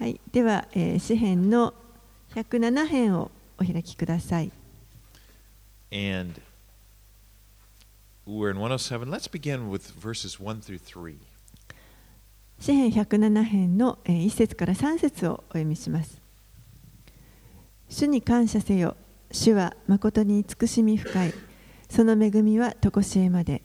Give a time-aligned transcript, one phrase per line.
[0.00, 1.74] はい、では、えー、詩編の
[2.34, 4.50] 107編をお開きください。
[5.92, 6.40] And
[10.66, 11.16] 107.
[12.58, 16.20] 詩編107の、えー、1節から3節をお読みします。
[17.88, 18.96] 主に感謝せよ。
[19.30, 21.34] 主は誠に慈しみ深い。
[21.88, 23.62] その恵みは常しえまで。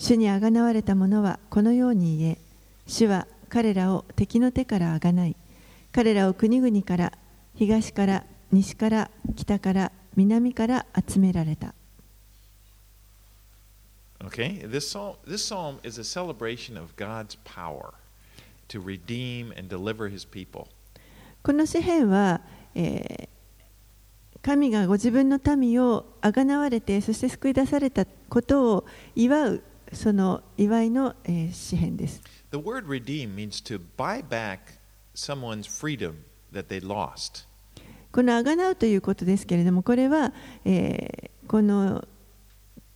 [0.00, 2.38] 主にあがなわれた者はこのように言え。
[2.86, 5.36] 主は彼らを敵の手からあがない。
[5.92, 7.12] 彼らを国々から、
[7.54, 11.74] 東から、西から、北から、南から集められた。
[14.24, 14.66] Okay?
[14.66, 17.92] This psalm, this psalm is a celebration of God's power
[18.68, 20.68] to redeem and deliver his people.
[21.42, 22.40] この詩篇は、
[22.74, 23.40] えー
[24.42, 29.62] 神がご自分の民をあがなわれてそして救い出されたことを祝う
[29.92, 32.22] その祝いの、えー詩篇です。
[32.50, 34.58] The word redeem means to buy back
[35.14, 36.14] someone's freedom
[36.52, 37.46] that they lost.
[38.12, 40.32] このあがなうということですけれどもこれは、
[40.64, 42.06] えーこの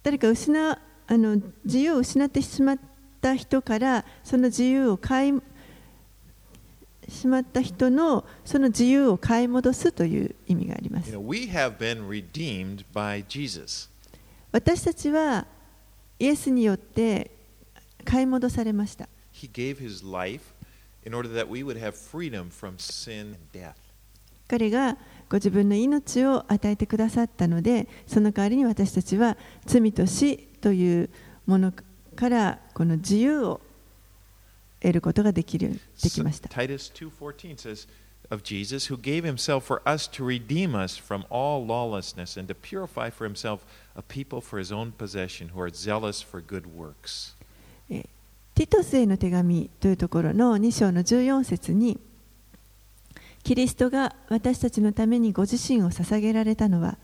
[0.05, 0.79] 誰か失う
[1.09, 2.79] あの自由を失ってしまっ
[3.21, 5.41] た人からその自由を買い
[7.09, 11.21] しまった人のその自由を買い戻すという意味がありま You す know,。
[11.27, 13.91] we have been redeemed by Jesus.
[14.53, 15.47] 私たちは
[16.19, 17.31] イエスによって
[18.05, 19.09] 買い戻されました。
[19.33, 20.43] He gave his life
[21.05, 23.75] in order that we would have freedom from sin and death.
[24.47, 24.97] 彼が
[25.29, 31.11] ご自分の命を与えてくださったので、その代わりに私たちは罪と死という
[31.47, 31.73] もの
[32.15, 33.61] からこの自由を
[34.81, 36.49] 得ることができるできました。
[36.49, 37.89] Titus 2:14 says
[38.35, 42.55] of Jesus who gave himself for us to redeem us from all lawlessness and to
[42.55, 43.65] purify for himself
[43.97, 47.35] a people for his own possession who are zealous for good works.
[48.55, 51.99] ティトスへの手紙というところの2章の14節に
[53.43, 56.97] キリストが私たちのためにご自身を捧げられたのは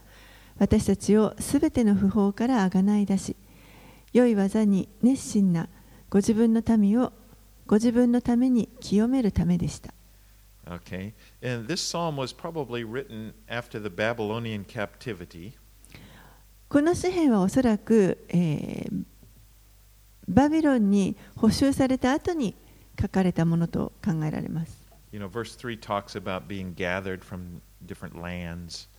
[0.59, 3.37] 私たちをすべての不法からあがない出し
[4.13, 5.69] 良い技に熱心な
[6.09, 7.13] ご自分の民を
[7.67, 9.93] ご自分のために清めるためでした。
[10.68, 11.14] Okay.
[11.44, 15.54] And this psalm was probably written after the Babylonian captivity.
[16.68, 19.06] この詩篇はおそらく、えー
[20.28, 22.56] バビロンに捕囚された後に
[23.00, 24.84] 書かれたものと考えられます。
[25.12, 28.90] You know, verse 3 talks about being gathered from different lands.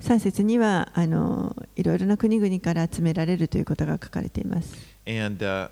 [0.00, 4.74] 3節にはあのいろいろな国々から集められるということが書かれています。
[5.06, 5.70] And, uh,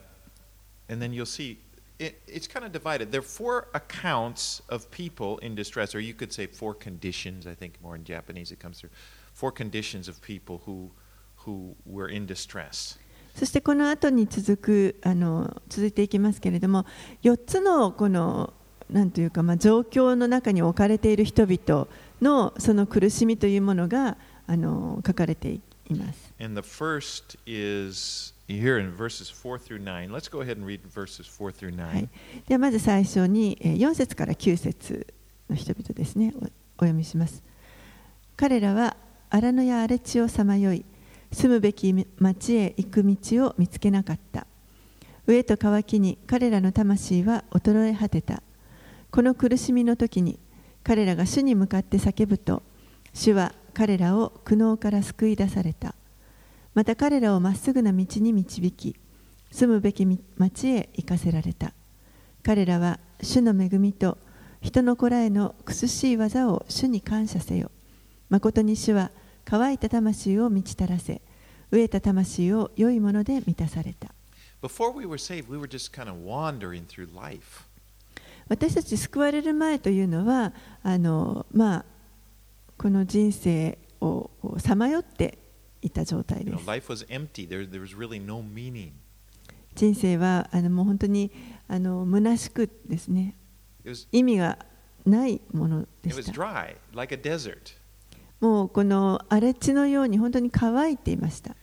[0.89, 1.59] and then you'll see
[2.01, 3.13] it, it's kind of divided.
[3.13, 7.47] There are four accounts of people in distress, or you could say four conditions.
[7.47, 8.91] I think more in Japanese it comes through.
[9.35, 10.91] Four conditions of people who,
[11.37, 12.99] who were in distress.
[13.35, 16.85] そしてこの後に続くあの続いていきますけれども
[17.23, 18.53] 4つのこの
[18.91, 21.87] なんというか、まあ、状況の中に置かれている人々
[22.21, 24.17] のその苦しみというものが
[24.49, 25.61] あの書かれてい
[25.91, 26.35] ます。
[26.41, 30.12] And the first is here in verses 4 through 9.
[30.12, 32.08] Let's go ahead and read verses 4 through 9.
[32.48, 35.08] ではまず最初にえー4節から9節
[35.50, 36.34] の人々ですね。
[36.36, 36.42] おお
[36.80, 37.44] 読みします。
[38.36, 38.98] 彼らは
[39.30, 40.86] 荒野や荒れ地をさまよい
[41.32, 44.46] 住むべき町へ行く道を見つけなかった。
[45.28, 48.44] 飢えと渇きに彼らの魂は衰え果てた。
[49.10, 50.40] この苦しみの時に
[50.84, 52.62] 彼らが主に向かって叫ぶと
[53.14, 55.96] 主は彼らを苦悩から救い出された。
[56.76, 58.96] また彼らをまっすぐな道に導き
[59.52, 60.06] 住むべき
[60.38, 61.74] 町へ行かせられた。
[62.44, 64.18] 彼らは主の恵みと
[64.62, 67.72] 人の子らへの苦しい技を主に感謝せよ。
[68.30, 69.12] 誠に主は
[69.46, 71.22] 乾いた魂を満ちたらせ
[71.72, 74.10] 飢えた魂を良いもので満たされた。
[74.62, 77.64] Before we were saved, we were just kind of wandering through life.
[78.50, 80.52] 私たち救われる前というのは
[80.84, 81.86] あのまあ
[82.78, 85.45] この人生をさまよって
[85.86, 86.52] いた状態で。
[89.76, 91.32] 人生はあのもう本当に
[91.68, 93.36] あの虚しくですね。
[94.12, 94.58] 意味が
[95.06, 96.34] ないものですた。
[98.40, 101.56] もうこの荒れ地のように本当に乾いていました。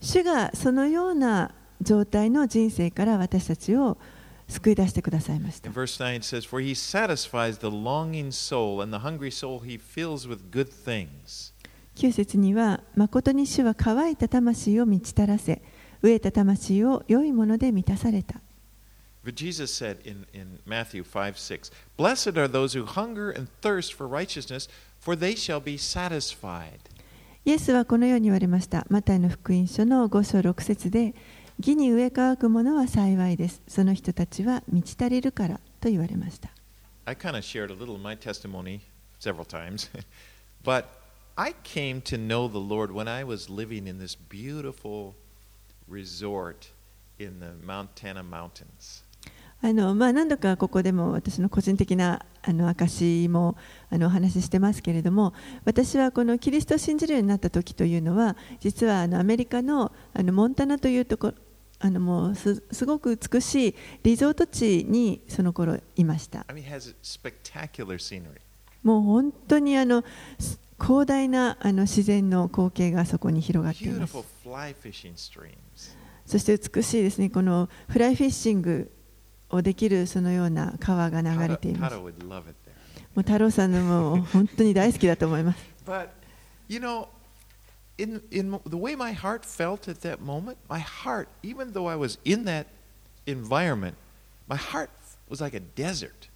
[0.00, 3.98] 主がそのような状態の人生から私たちを
[4.48, 9.78] 救い出してくださいました verse 9 it says, For he satisfies the longing soul, and the hungry soul he
[9.78, 11.52] fills with good things.
[11.96, 15.62] 9節には誠に主は乾いた魂を満ちたらせ
[16.02, 18.40] 飢えた魂を良いもので満たされた
[19.24, 23.94] But Jesus said in, in Matthew 5 6, Blessed are those who hunger and thirst
[23.94, 24.68] for righteousness,
[25.00, 26.78] for they shall be satisfied.
[27.46, 28.86] イエスはこのように言われました。
[28.90, 31.14] マタイの福音書の5章6節で、
[31.58, 33.62] 義に植え乾く者は幸いです。
[33.68, 36.50] その人たちは満ち足りるからと言われました。
[37.06, 38.80] I kind of shared a little my testimony
[39.20, 39.90] several times,
[40.64, 40.86] but
[41.36, 45.14] I came to know the Lord when I was living in this beautiful
[45.88, 46.70] resort
[47.18, 49.04] in the Montana mountains.
[49.62, 53.56] あのまあ、何度かここでも私の個人的なあの証も
[53.88, 55.32] あのお話ししてますけれども
[55.64, 61.34] 私はこのキリストを信じるようになった時というのは実はあのアメリカのあのモンタナというところ
[61.84, 66.46] あのもうすすごく美しいリゾート地にその頃いました。
[68.82, 70.02] もう本当にあの
[70.38, 74.12] す広大なあの自然の光景がそこに広がっています.
[76.26, 78.90] そして美しいですねこのフライフィッシング
[79.50, 81.96] をできるそのような川が流れています.
[83.14, 86.08] もう太郎さんのもう本当に大好きだと思います But,
[86.68, 87.08] you know,
[87.98, 91.96] in, in the way my heart felt at that moment, my heart, even though I
[91.96, 92.66] was in that
[93.26, 93.96] environment,
[94.48, 94.90] my heart
[95.28, 96.28] was like a desert.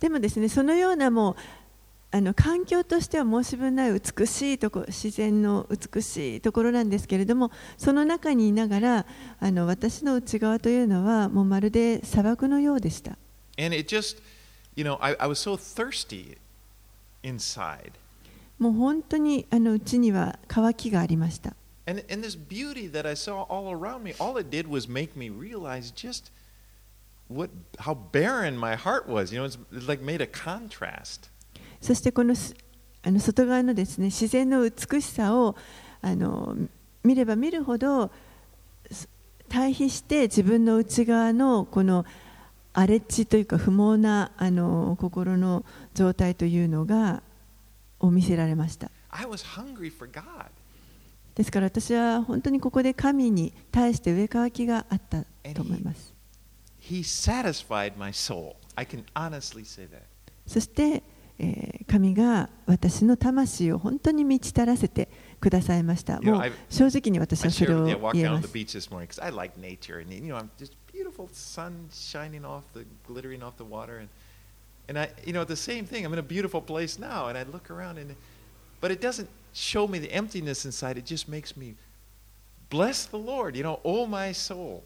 [0.00, 1.36] でもですねそのようなもう
[2.12, 9.06] あの環境としては申し分ない美しいところ自然の美しいところなんですけれどもその中にいながら
[9.38, 13.18] あの私の内側というのはもうまるで砂漠のようでした
[13.58, 14.22] And it just,
[14.74, 16.38] you know, I, I was so thirsty
[17.22, 17.92] inside.
[18.60, 21.56] もう本当にあのうちには乾きがありました。
[31.80, 32.34] そしてこの,
[33.02, 35.56] あの外側のですね自然の美しさを
[36.02, 36.54] あの
[37.02, 38.10] 見れば見るほど
[39.48, 42.04] 対比して自分の内側のこの
[42.74, 45.64] 荒れ地というか不毛なあの心の
[45.94, 47.22] 状態というのが
[48.00, 48.90] を見せられました。
[51.34, 55.24] ですから私は本当にここで神に対して上乾きがあった
[55.54, 56.12] と思います。
[60.46, 61.02] そして、
[61.38, 65.08] えー、神が私の魂を本当に満ち足らせて
[65.40, 66.20] くださいました。
[66.20, 67.96] もう正直に私はそれを言。
[67.96, 68.42] ったん
[74.08, 74.19] す、
[74.90, 76.04] and I you know the same thing.
[76.04, 78.14] I'm in a beautiful place now and I look around and
[78.80, 80.98] but it doesn't show me the emptiness inside.
[80.98, 81.76] It just makes me
[82.70, 83.56] bless the Lord.
[83.56, 84.82] You know, oh my soul.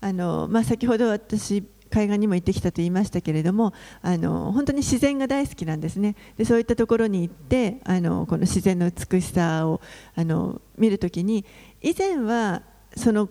[0.00, 6.16] あのまあ、先ほど私、海岸にも行ってきたと言いましたけれどもあの、本当に自然が大好きなんですね。
[6.36, 9.80] でそういったところに行ってあのこの自然の美しさを
[10.16, 11.44] あの見るときに
[11.80, 12.62] 以前は
[12.96, 13.28] その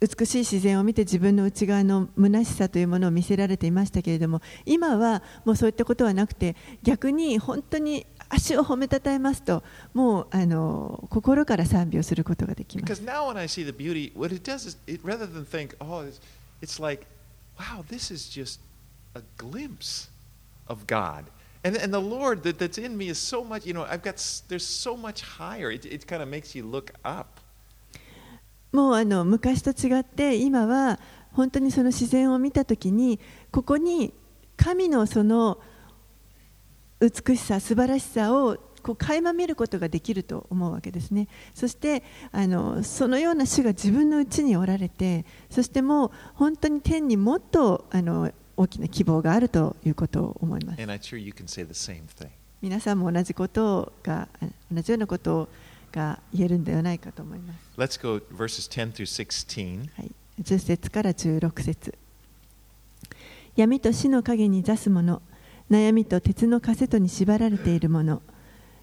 [0.00, 9.64] 美しい自然を見て自分の内側の虚しさというものを見せられていましたけれども今はもうそういったことはなくて逆に本当に足を褒めたたえますと
[9.94, 15.74] もうあの心から賛美をすることができます Because now when I see the beauty, what it does is it rather than think,
[15.80, 16.20] oh, it's,
[16.62, 17.06] it's like,
[17.58, 18.60] wow, this is just
[19.14, 20.10] a glimpse
[20.68, 21.24] of God.
[21.64, 24.22] And, and the Lord that, that's in me is so much, you know, I've got,
[24.48, 25.72] there's so much higher.
[25.72, 27.37] It, it kind of makes you look up.
[28.72, 30.98] もうあの昔と違って今は
[31.32, 33.18] 本当にその自然を見たときに
[33.50, 34.12] ここに
[34.56, 35.58] 神のその
[37.00, 50.80] 美しさ素晴らしさをこう垣間見ることができると思うわけですねそしてあのそのような主が自分のうちにおられてそしてもう本当に天にもっとあの大きな希望があるということを思います.
[52.60, 55.48] 皆さんも同じことがあ同じようなこと
[55.92, 57.58] が言えるんではないかと思います。
[57.76, 59.88] Let's go verses 10 through 16.
[59.96, 61.94] はい、10節から16節。
[63.56, 65.20] 闇と死の影に座す者
[65.70, 68.22] 悩みと鉄のカセットに縛られている者。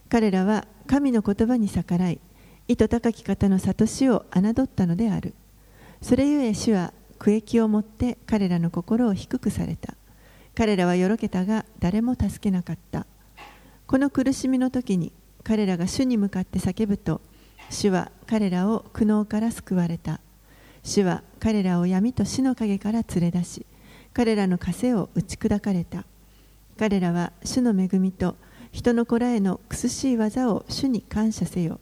[0.09, 2.19] 彼らは神の言葉に逆らい
[2.67, 5.33] 意図高き方の悟しを侮ったのである。
[6.01, 9.95] それゆえ主は苦役をもって彼らの心を低くされた。
[10.53, 13.05] 彼らはよろけたが誰も助けなかった。
[13.87, 15.11] この苦しみの時に
[15.45, 17.21] 彼らが主に向かって叫ぶと
[17.69, 20.19] 主は彼らを苦悩から救われた。
[20.83, 23.65] 主は彼らを闇と死の影から連れ出し
[24.13, 26.03] 彼らの枷を打ち砕かれた。
[26.77, 28.35] 彼らは主の恵みと
[28.71, 31.79] 人の子らへの苦しい技を主に感謝せよ。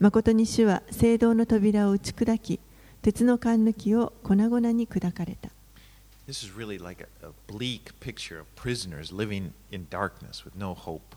[0.00, 2.58] 誠に主は聖堂の扉を打ち砕き
[3.02, 5.50] 鉄の缶抜きを粉々に砕かれた。
[6.26, 11.14] This is really like a, a bleak picture of prisoners living in darkness with no hope.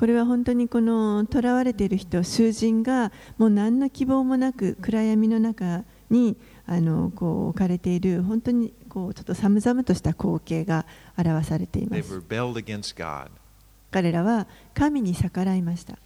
[0.00, 10.86] これは本当にこの囚われている人、囚人がもう何の希望もなく暗闇の中にあのこう置かれている本当にこうちょっと寒々とした光景が
[11.18, 12.14] 表されています。
[13.90, 15.98] 彼らは神に逆らいました。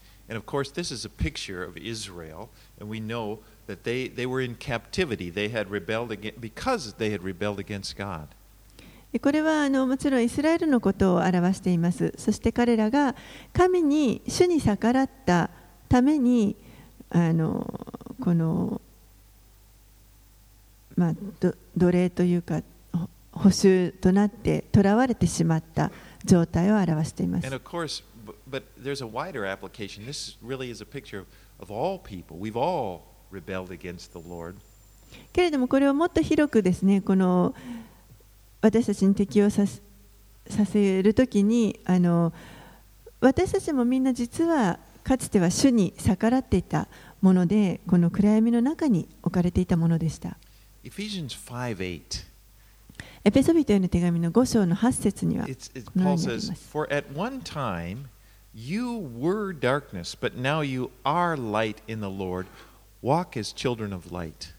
[3.69, 4.27] They, they
[8.19, 8.44] ました
[9.21, 12.13] これはあのもちろんイスラエルのことを表しています。
[12.17, 13.15] そして彼らが
[13.53, 15.51] 神に主に逆らった
[15.89, 16.57] ために
[17.11, 17.87] あの
[18.21, 18.81] この、
[20.97, 25.91] まあ、ど奴隷というかほ捕囚となって囚われてしまった
[26.25, 27.49] 状態を表しています
[28.49, 30.07] but there's a wider application.
[30.07, 31.27] This really is a picture of,
[31.61, 32.39] of all people.
[32.39, 34.57] We've all rebelled against the Lord.
[35.33, 37.55] けれどもこれをもっと広くですねこの
[38.65, 39.83] 私たちに適用させ
[40.49, 42.33] させるときにあの
[43.21, 46.89] 私たちもみんな実はかつては主に逆らっていた
[47.21, 50.39] ものでこの暗闇の中に置かれていたものでした
[50.83, 52.25] Ephesians 5 8.
[53.25, 55.51] エペソビトへの手紙の5章の8節にはこ
[55.97, 58.07] のよう Paul になり says, ます For at one time
[58.55, 62.47] you were darkness, but now you are light in the Lord.
[63.03, 64.55] Walk as children of light.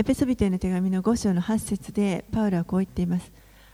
[0.00, 3.30] エペソビトへの手紙の5章の8節でパウロはこう言っています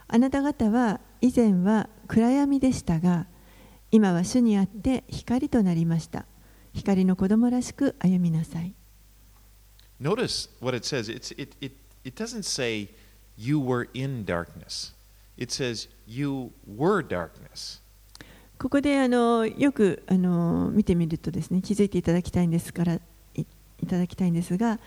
[0.09, 3.29] あなた方は以前は暗闇でしたが
[3.93, 6.27] 今は主にあって光となりました
[6.75, 8.75] 光の子供らしく歩みなさい
[10.01, 11.09] Notice what it says.
[11.09, 12.89] It's, it, it, it doesn't say
[13.39, 14.95] you were in darkness,
[15.39, 17.81] it says you were darkness.
[18.59, 23.01] ここであのよくあの見てみるとですね気づいていただきたいんですからい
[23.81, 24.81] いただきたいんですが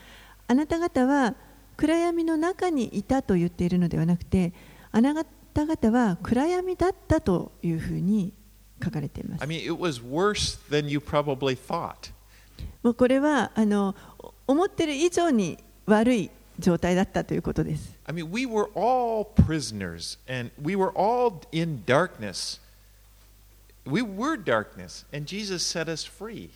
[0.50, 1.36] あなた方は
[1.78, 4.52] 暗闇の中にいたと言っているのではなくて
[4.92, 8.34] あなた方は暗闇だったというふうに
[8.84, 9.48] 書かれています I。
[9.48, 12.12] mean, it was worse than you probably thought.
[12.82, 13.96] もうこれはあの
[14.48, 17.94] 思っている以上に悪い状態だったということです。
[18.08, 22.60] I mean, we were all prisoners and we were all in darkness.
[23.86, 26.50] We were darkness, and Jesus set us free.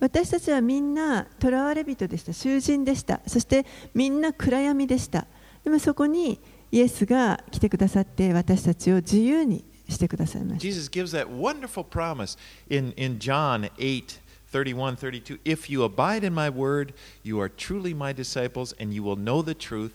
[0.00, 5.26] 私たちはみんな囚われ人でした、囚人でした、そしてみんな暗闇でした。
[5.62, 6.40] でもそこに
[6.72, 10.58] イエスが来てくださって私たちを自由にしてくださいました。
[10.60, 12.38] Jesus gives that wonderful promise
[12.70, 15.38] in, in John 8 31 32.
[15.44, 19.42] If you abide in my word, you are truly my disciples, and you will know
[19.42, 19.92] the truth,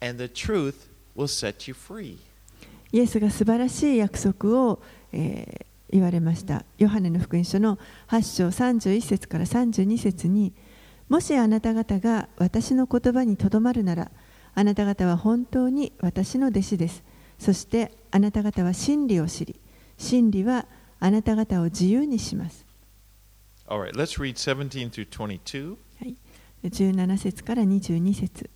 [0.00, 2.18] and the truth will set you free.
[2.92, 4.80] イエスが素晴らしい約束を、
[5.12, 6.64] えー言われました。
[6.76, 10.52] ヨハネの福音書の8章31節から32節に
[11.08, 14.10] もしあなた方が私の言葉にとどまるなら
[14.56, 17.04] あなた方は本当に私の弟子です。
[17.38, 19.60] そしてあなた方は真理を知り
[19.96, 20.66] 真理は
[20.98, 22.66] あなた方を自由にします。
[23.68, 25.76] All right, let's read 17 through 22.
[26.00, 26.16] はい、
[26.64, 28.50] 17節から22節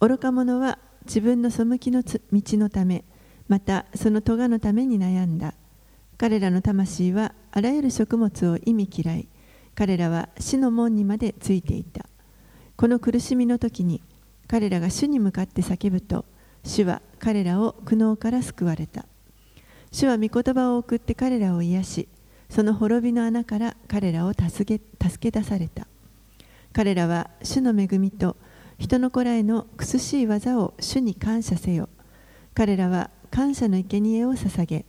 [0.00, 3.04] 愚か者は自分の背きのつ道のため
[3.48, 5.54] またその咎のために悩んだ
[6.20, 9.28] 彼らの魂はあらゆる食物を意味嫌い
[9.74, 12.04] 彼らは死の門にまでついていた。
[12.76, 14.02] この苦しみの時に
[14.46, 16.26] 彼らが主に向かって叫ぶと
[16.62, 19.06] 主は彼らを苦悩から救われた。
[19.92, 22.08] 主は御言葉を送って彼らを癒し
[22.50, 25.86] その滅びの穴から彼らを助け助け出された。
[26.74, 28.36] 彼らは主の恵みと
[28.78, 31.88] 人の子らへの苦しい技を主に感謝せよ。
[32.52, 34.84] 彼らは感謝の生贄を捧げ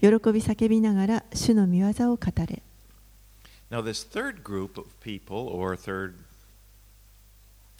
[0.00, 2.62] 喜び叫びながら主の御業を語れ
[3.68, 6.14] Now, this third group of people, or third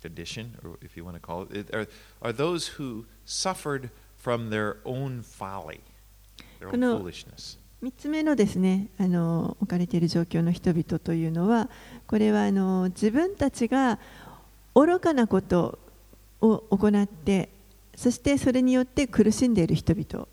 [0.02, 1.86] condition, or if you want to call it, are,
[2.20, 5.80] are those who suffered from their own folly,
[6.58, 7.58] their own この foolishness.
[7.82, 11.68] 3つ目のですねあの置かれている状況の人々というのは
[12.06, 13.98] これはあの自分たちが
[14.74, 15.78] 愚かなこと
[16.40, 17.50] を行って
[17.94, 20.26] そしてそれによって苦しんでいる人々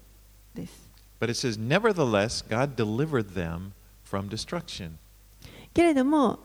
[0.55, 0.82] です。
[1.22, 3.72] But it says, Nevertheless, God delivered them
[4.04, 4.98] from destruction.
[5.74, 6.40] けれども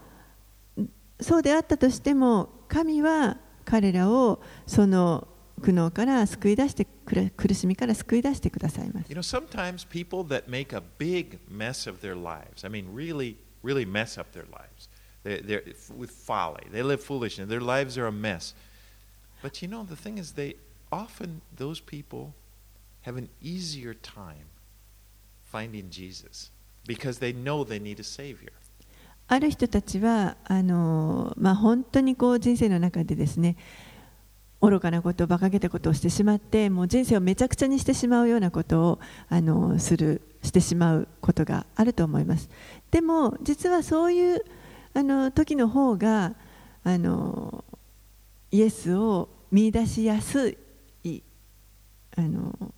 [1.19, 5.27] そうであったとしても神は彼らをその
[5.61, 13.37] 苦悩から救い出してくれ苦しみから救い出してくださいます You know, sometimes people that make a big mess of their lives, I mean, really,
[13.63, 14.89] really mess up their lives,
[15.23, 15.63] they, they're
[15.97, 18.53] with folly, they live foolishly, their lives are a mess.
[19.41, 20.55] But you know, the thing is, they
[20.91, 22.33] often, those people
[23.03, 24.47] have an easier time
[25.52, 26.50] Finding Jesus
[26.86, 28.52] because they know they need a Savior.
[29.30, 33.56] ある人たちはあの、まあ、本当にこう人生の中でですね
[34.60, 42.48] 愚かなこと馬鹿げたことをしてしまってもう人生をめちゃくちゃにしてしまうようなことをあのするしてしまうことがあると思います
[42.90, 44.44] でも実はそういう
[44.94, 46.34] あの時の方が
[46.82, 47.64] あの
[48.50, 50.56] イエスを見出しやす
[51.04, 51.22] い
[52.16, 52.72] あの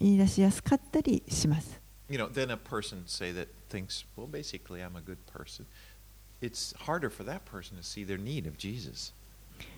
[0.00, 5.66] 見出しやすかったりします you know, then a person say that thinks, well, basically, I'm a good person.
[6.40, 9.12] It's harder for that person to see their need of Jesus.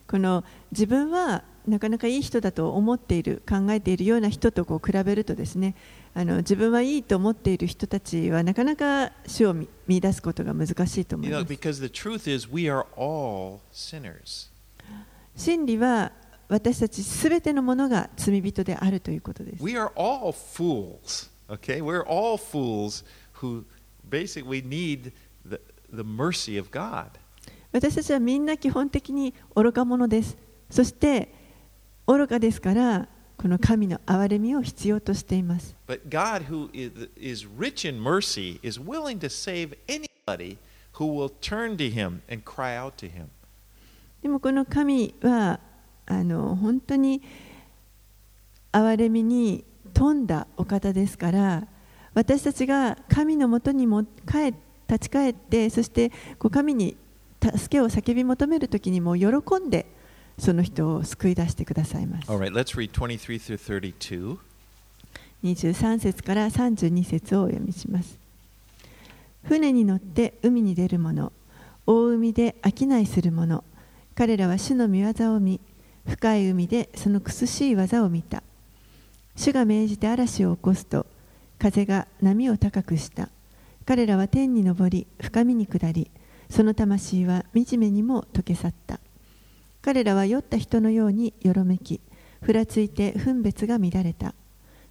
[0.06, 5.74] この自分はなかなかいい人だと思っている考えているような人とこう比べるとですね
[6.14, 12.48] あの自分はいいと思っている人たちはなかなか主を見見出すことが難しいと思い You ま know, す
[12.96, 14.50] all sinners.
[15.36, 16.12] 真理は
[16.50, 21.30] 私たちすべてのものが罪人であるということです We are all fools.
[21.48, 21.80] Okay?
[21.80, 23.04] We're all fools
[23.40, 23.64] who
[24.08, 25.12] basically need
[25.48, 25.60] the,
[25.92, 27.10] the mercy of God.
[27.72, 30.36] 私たちはみんな基本的に愚か者です
[30.68, 31.32] そして
[32.04, 36.68] 愚かですからこの神の憐れみを必要としています But God, who
[37.16, 40.58] is, rich in mercy, is willing to save anybody
[40.94, 43.28] who will turn to Him and cry out to Him.
[44.20, 45.60] でもこの神は
[46.06, 47.22] あの本当に
[48.72, 49.64] 憐れみに
[49.94, 51.66] 富んだお方ですから
[52.14, 54.54] 私たちが神のもとにも帰
[54.88, 56.96] 立ち返ってそしてこう神に
[57.40, 59.28] 助けを叫び求めるときにも喜
[59.64, 59.86] んで
[60.38, 64.38] その人を救い出してくださいます All right, let's read 23 through 32.
[65.44, 68.18] 23節から32節をお読みします
[69.44, 71.32] 船に乗って海に出る者
[71.86, 73.64] 大海で商いする者
[74.14, 75.60] 彼らは主の御業を見
[76.06, 78.42] 深い海でその苦しい技を見た。
[79.36, 81.06] 主が命じて嵐を起こすと
[81.58, 83.28] 風が波を高くした。
[83.86, 86.10] 彼らは天に昇り深みに下り
[86.48, 89.00] その魂は惨めにも溶け去った。
[89.82, 92.00] 彼らは酔った人のようによろめき
[92.42, 94.34] ふらついて分別が乱れた。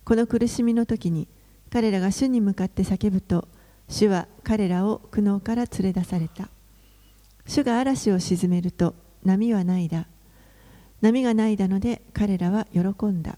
[0.03, 1.27] この苦しみの時に
[1.71, 3.47] 彼らが主に向かって叫ぶと
[3.87, 6.49] 主は彼らを苦悩から連れ出された。
[7.45, 10.07] 主が嵐を鎮めると波はないだ。
[11.01, 13.37] 波がないだので彼らは喜んだ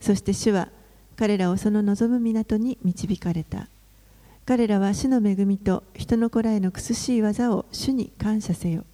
[0.00, 0.68] そして主は
[1.16, 3.68] 彼らをその望む港に導かれた
[4.44, 8.84] 彼らは主の恵みと人の子らへの苦しい技を主に感謝せよ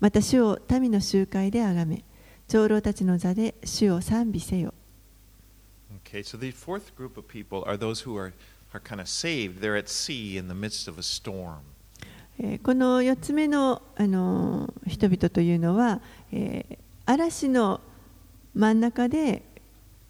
[0.00, 2.04] また主を民の集会であがめ
[2.46, 4.72] 長老たちの座で主を賛美せよ
[6.04, 8.32] Okay, so the fourth group of people are those who are,
[8.72, 9.60] are kind of saved.
[9.60, 11.58] They're at sea in the midst of a storm.
[12.38, 16.00] えーこの4つ目の、あのー人々というのは、
[16.32, 17.80] えー嵐の
[18.54, 19.42] 真ん中で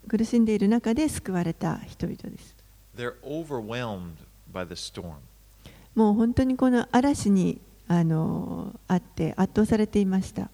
[0.08, 2.56] 苦しんでいる中で救われた人々です。
[2.96, 4.16] They're overwhelmed
[4.52, 5.12] by the storm.
[5.94, 10.50] もう本当にこの嵐に、あのーあって圧倒されていました。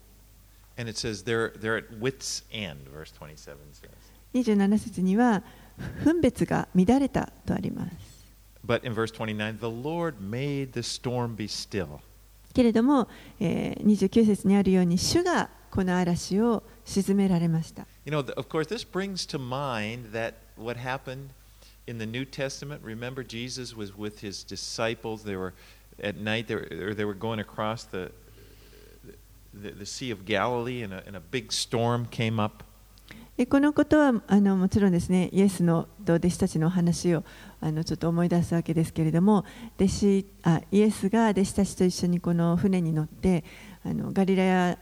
[0.77, 3.89] And it says they're, they're at wits' end, verse 27 says.
[4.35, 5.43] 27節には
[6.03, 7.91] 分別が乱れたとあります。
[8.67, 12.01] But in verse 29, the Lord made the storm be still.
[12.53, 13.09] けれども、
[13.41, 17.85] えー29節にあるように主がこの嵐を鎮められました。
[18.05, 21.31] You know, of course, this brings to mind that what happened
[21.89, 22.81] in the New Testament.
[22.85, 25.25] Remember, Jesus was with his disciples.
[25.25, 25.53] They were
[26.01, 28.13] at night, they were, they were going across the,
[29.53, 32.63] the, the Sea of Galilee, and a, and a big storm came up.
[33.37, 37.25] でこのことはあのもちろんですねイエスのと弟子たちの話を
[37.61, 39.45] あのちょっと思い出すわけですけれども
[39.77, 43.43] 弟子あイエスが弟子たちと一緒にこの船に乗って
[43.85, 44.79] あのガリラヤ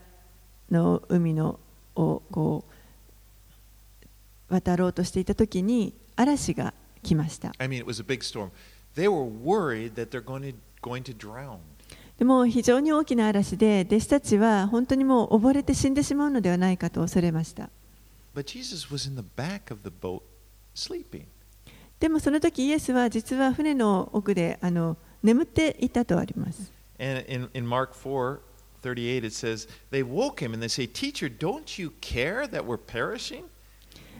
[0.73, 1.61] の海の
[1.95, 2.65] を
[4.49, 7.53] 渡ろうとしていた時に嵐が来ました。
[12.19, 17.71] でも非常に大きな嵐で弟子たちは本当にもう溺れて死んでしまうのではないかと恐れました。
[21.99, 26.73] でもその時イエスは実は船の奥であの眠っていたとあります。
[28.83, 33.45] 38, it says, They woke him and they say, Teacher, don't you care that we're perishing?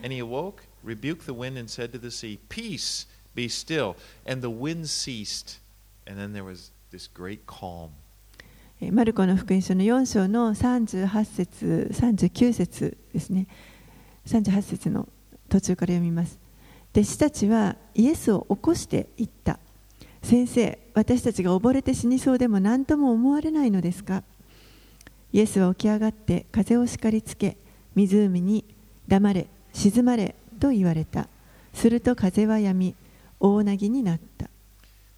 [0.01, 3.95] And he awoke, rebuked the wind, and said to the sea, Peace, be still.
[4.25, 5.59] And the wind ceased.
[6.07, 7.91] And then there was this great calm.
[8.91, 13.47] マルコの福音書の4章の38節39節ですね
[14.27, 15.07] 38節の
[15.47, 16.37] 途中から読みます
[16.91, 19.57] 弟子たちはイエスを起こして言った
[20.21, 24.23] 先生私たちが溺れて死にそうでも何とも思われないのですか
[25.33, 27.57] イエスは起き上がって風を叱りつけ
[27.95, 28.63] 湖に
[29.07, 31.27] 黙れ静まれと言われた
[31.73, 32.95] すると風は止み
[33.39, 34.47] 大なぎになった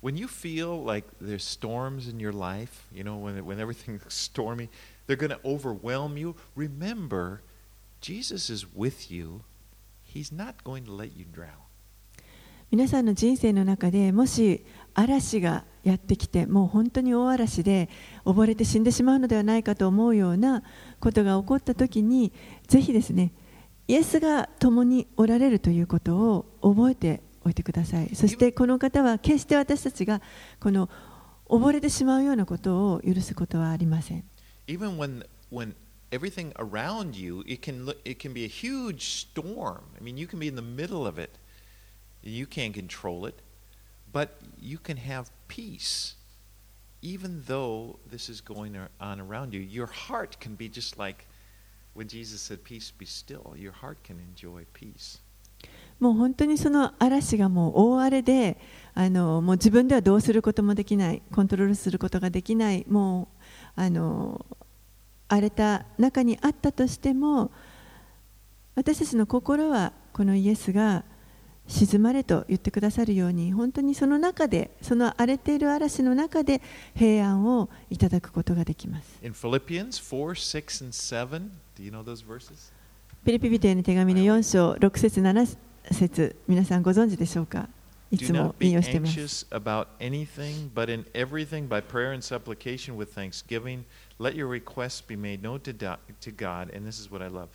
[0.01, 4.69] When you feel like there's storms in your life, you know, when, when everything's stormy,
[5.07, 7.41] they're going to overwhelm you, remember,
[8.01, 9.41] Jesus is with you.
[10.03, 11.65] He's not going to let you drown.
[12.71, 14.63] 皆さんの人生の中でもし
[14.95, 17.89] 嵐がやってきてもう本当に大嵐で
[18.25, 20.63] 溺れて死んでしまうのではないかと思うような
[20.99, 22.33] ことが起こった時に
[22.67, 23.31] ぜひですね
[23.87, 30.21] イエスが共におられるということを覚えておいてくださいそしてこの方は決して私たちが
[30.59, 30.89] この
[31.47, 34.23] 溺れてしまうようなことを許すことはありません
[34.67, 35.75] Even when, when
[36.11, 39.81] everything around you, it can, it can be a huge storm.
[39.95, 41.37] I mean, you can be in the middle of it.
[42.23, 43.43] You can't control it.
[44.15, 46.15] But you can have peace.
[47.01, 51.27] Even though this is going on around you, your heart can be just like
[51.95, 53.53] when Jesus said, Peace be still.
[53.57, 55.19] Your heart can enjoy peace.
[55.99, 58.57] もう本当にその嵐がもう大荒れで
[58.93, 63.29] あのもう自分ではどうすることもできないコントロールすることができないも
[63.77, 64.45] うあの
[65.29, 67.51] 荒れた中にあったとしても
[68.75, 71.05] 私たちの心はこのイエスが
[71.67, 76.61] 沈まれと言ってくださるように本当にその中でその荒れている嵐の中で
[76.95, 79.19] 平安をいただくことができます。
[79.23, 82.71] In Philippians 4, 6 and 7, do you know those verses?
[83.25, 85.57] ピリピビテの手紙の4章6節7
[85.91, 87.67] 節皆さんご存知でしょうか
[88.11, 89.47] いつも引用しています。
[89.49, 93.83] about anything, but in everything by prayer and supplication with thanksgiving,
[94.19, 97.47] let your requests be made known to, God, and this is what I love.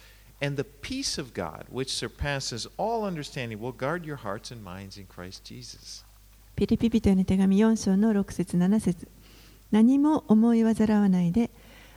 [0.42, 4.98] And the peace of God, which surpasses all understanding, will guard your hearts and minds
[4.98, 6.04] in Christ Jesus.
[6.56, 9.08] ピリピ人への手紙4章の6節7節
[9.70, 11.50] 何も思い煩わないで、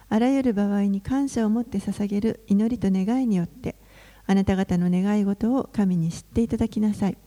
[0.10, 3.76] あらゆる場合に感謝を持って捧げる祈りと願いによって、
[4.26, 7.18] あなた方の願い事を神に知っていただきなさい。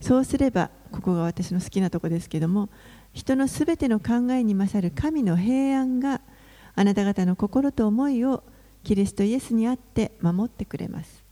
[0.00, 2.68] そうすれば、ここが私の好きなとこですけども、
[3.12, 6.20] 人のすべての考えに勝る神の平安が
[6.74, 8.44] あなた方の心と思いを
[8.82, 11.22] キリストイエスにあって守ってくれます。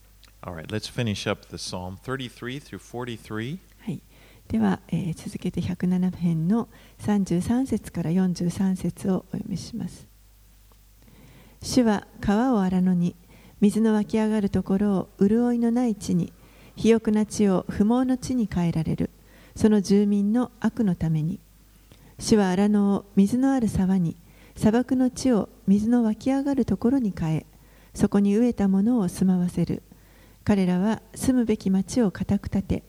[0.43, 3.59] Right, let's finish up the Psalm 33 through 43.
[3.81, 4.01] はい、
[4.49, 6.69] では、えー、続けて107編の
[7.01, 10.07] 33節から43節をお読みします。
[11.63, 13.17] 主は川を荒野に
[13.61, 16.33] 水の湧き上がるところを潤いのない地に
[16.77, 19.11] 肥沃な地を不毛の地に変えられる
[19.57, 21.41] その住民の悪のために
[22.21, 24.17] 主は荒野を水のある沢に
[24.59, 27.47] 砂漠の地を水の湧き上がるところに変え
[27.95, 29.85] そこに植えたものを住まわせる。
[30.43, 32.83] 彼らは住むべき町を固く立て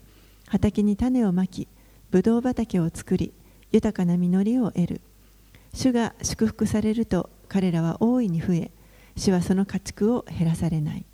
[0.48, 1.68] 畑に種をまき
[2.10, 3.34] ぶどう畑を作り
[3.72, 5.02] 豊かな実りを得る。
[5.72, 8.72] 主が祝福されると彼らは大いに増え
[9.16, 11.06] 主はその家畜を減らされない。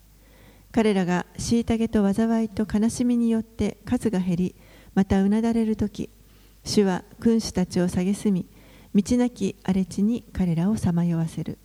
[0.72, 4.56] 彼らが虐げと災いと悲しみによって数が減り
[4.94, 6.10] またうなだれる時
[6.64, 8.46] 主は君主たちを蔑み
[8.96, 11.58] 道なき荒れ地に彼らをさまよわせる。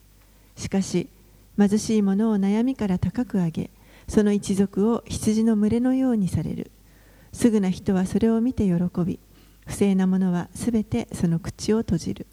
[0.56, 1.08] しかし
[1.56, 3.70] 貧しい者を悩みから高く上げ
[4.08, 6.70] その一族を羊の群れのようにされる。
[7.32, 9.20] すぐな人はそれを見て喜び
[9.66, 12.26] 不正な者はすべてその口を閉じる。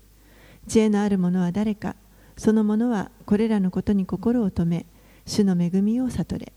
[0.68, 1.96] 知恵のある者は誰か
[2.36, 4.86] その者はこれらのことに心を止め、
[5.26, 6.54] 主の恵みを悟れ。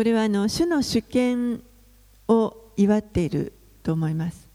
[0.00, 1.62] これはあの主の主権
[2.26, 4.48] を祝っていると思います。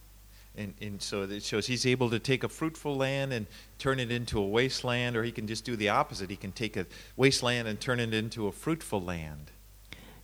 [0.57, 3.45] And, and so it shows he's able to take a fruitful land and
[3.77, 6.31] turn it into a wasteland, or he can just do the opposite.
[6.31, 9.51] He can take a wasteland and turn it into a fruitful land.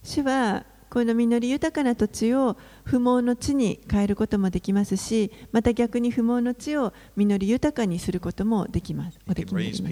[0.02, 9.20] 主はこの実り豊かな土地を不毛の地に変えることもできますし、また逆に不毛の地を実り豊かにすることもできます。
[9.36, 9.84] できます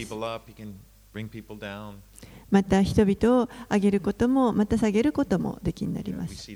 [2.52, 6.52] また人々を上げることもまた下げることもできになります。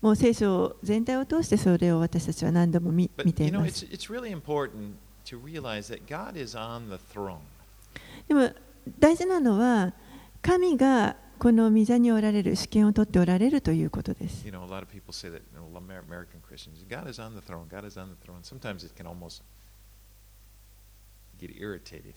[0.00, 3.86] もう聖書全体を通してそれを私たちは何度も見ています。
[8.28, 8.50] でも
[8.98, 9.92] 大事なのは
[10.40, 11.78] 神がこの御。
[11.78, 14.44] 御座におられる主権を取っておられるということです。
[21.40, 22.14] Get irritated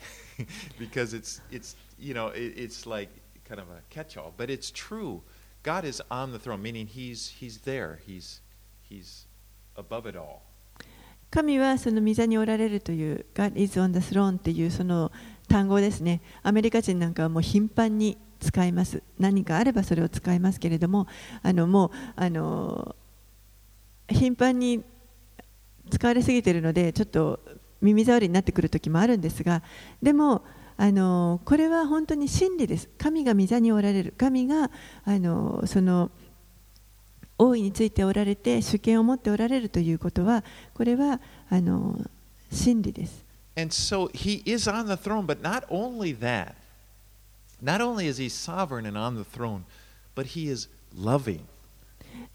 [0.80, 3.10] because it's, it's, you know, it, it's like
[3.46, 5.22] kind of a catch all, but it's true.
[5.64, 8.42] God is on the throne, meaning he's, he's there, he's,
[8.82, 9.26] he's
[9.78, 10.42] above it all.
[11.32, 15.12] 神はその御座におられるという God is on the throne っていうその
[15.48, 16.22] 単語ですね。
[16.44, 21.08] アメリカ人なんかはもう頻繁に使います何かあればそれを使いますけれども
[21.42, 22.96] あのもうあの
[24.10, 24.84] 頻繁に
[25.90, 27.40] 使われすぎているのでちょっと
[27.84, 29.62] 耳障りになってくる時もあるんですが
[30.02, 30.44] でも
[30.76, 34.72] あのこれは本当に真理です神が御座におられる神が
[35.06, 36.10] あのその
[37.38, 40.44] 大いについておられて主権を持っておられるということは
[40.74, 41.20] これは
[41.50, 42.00] あの
[42.52, 43.24] 真理です。
[43.56, 46.56] And so he is on the throne, but not only that,
[47.64, 49.64] Not only is he sovereign and on the throne,
[50.16, 51.48] but he is loving.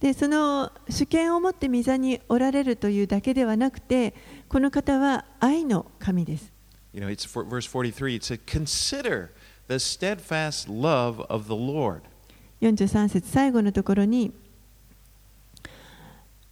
[0.01, 4.14] でその主権を持って御座におられるというだけではなくて
[4.49, 6.53] この方は愛の神です。
[6.93, 8.14] You know, it's for, verse 43.
[8.14, 9.31] It said, Consider
[9.69, 12.03] the steadfast love of the Lord.
[12.61, 14.33] 43節最後のところに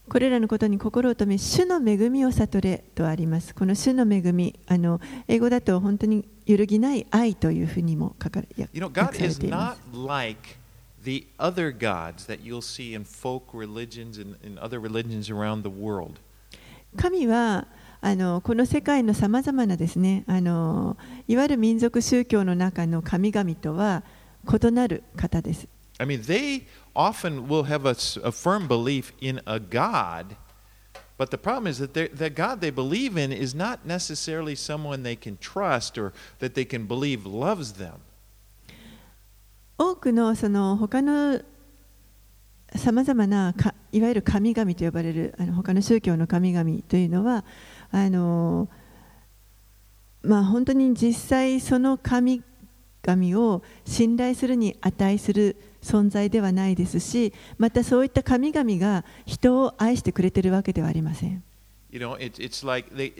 [0.09, 10.57] これらのことに心を留め主の恵みを悟れとありますこの主の恵みあの英語だと本当に揺るぎない愛というふうにも書かれ You know, 訳 God されています like
[11.06, 15.69] the other gods that you'll see in folk religions and in other religions around the
[15.69, 16.19] world.
[16.97, 17.67] 神は
[18.02, 20.97] あのこの世界のさまざまなですねあの
[21.28, 24.04] いわゆる民族宗教の中の神々とは
[24.45, 25.67] 異なる方です
[26.00, 26.63] I mean, they
[26.95, 30.36] often will have a, s- a firm belief in a God,
[31.17, 35.04] but the problem is that they're- the God they believe in is not necessarily someone
[35.04, 38.02] they can trust or that they can believe loves them.
[39.79, 41.41] 多くのその他の
[42.75, 47.45] さまざまなかいわゆる神々と呼ばれるあの他の宗教の神々というのは
[47.91, 48.69] あの
[50.23, 61.43] まあ本当に実際その神々を信頼するに値する存在ではないですしまたそういった神々が人を愛してくれているわけではありません。
[61.91, 63.12] You know, it, it's like they,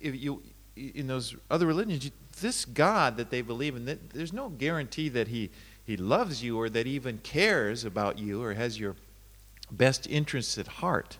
[0.00, 0.40] if you,
[0.76, 5.50] in those other religions, this God that they believe in, there's no guarantee that he,
[5.86, 8.94] he loves you or that even cares about you or has your
[9.70, 11.18] best interests at heart.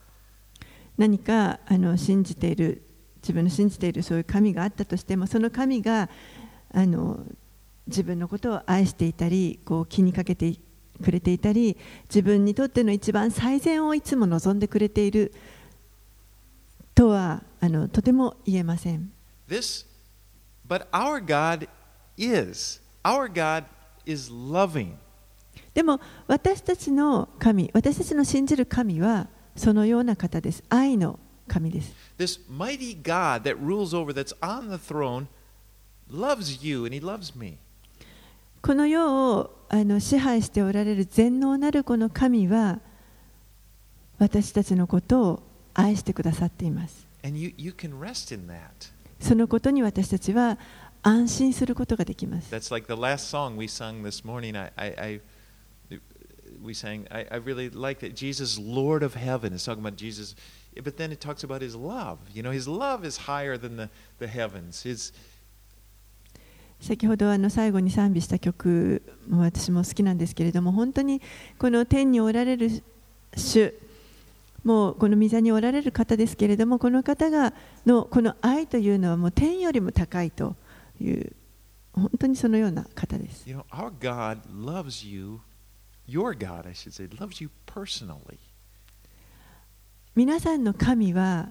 [0.98, 2.82] 何かあの信じている
[3.22, 6.08] 自分の信じているそういう神があったとしてもその神が
[6.72, 7.20] あの
[7.86, 10.54] 自分のことを愛していたりこう気にかけて
[11.02, 11.76] くれていたり
[12.08, 15.32] 自分にとっての一番最善をいつも望んでくれている
[16.94, 19.12] とはあのとても言えません
[19.48, 19.86] This,
[20.66, 21.68] but our God
[22.16, 22.80] is.
[23.04, 23.64] Our God
[25.74, 30.62] でも私たちの神、私たちの信じる神はそのような方です。
[30.68, 31.92] 愛の神です。
[38.62, 42.80] この世をあの支配しておられる全能なるこの神は
[44.18, 45.42] 私たちのことを
[45.74, 47.06] 愛してくださっています。
[49.20, 50.85] そのことに私たちは愛してください。
[51.06, 52.52] 安心することができます。
[52.52, 54.58] That's like the last song we sung this morning.
[54.58, 55.20] I, I, I
[56.60, 57.06] we sang.
[57.10, 58.16] I, I really like that.
[58.16, 60.34] Jesus, Lord of Heaven, is talking about Jesus,
[60.82, 62.18] but then it talks about His love.
[62.34, 63.88] You know, His love is higher than the,
[64.18, 64.82] the heavens.
[64.82, 65.12] His
[66.80, 71.22] 先ほどあの最後に賛美した曲も私も好きなんですけれども本当に
[71.56, 72.82] この天におられる
[73.34, 73.72] 主
[74.62, 77.54] もうこの御座におられる方ですけれどもこの方が
[77.86, 80.54] のこの愛というのはもう天よりも高いと
[81.00, 81.32] いう
[81.92, 83.48] 本当にそのような方です。
[83.48, 85.40] You know, our God loves you.
[86.06, 88.38] Your God, I should say, loves you personally.
[90.14, 91.50] 皆さんの神は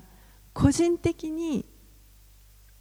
[0.54, 1.66] 個人的に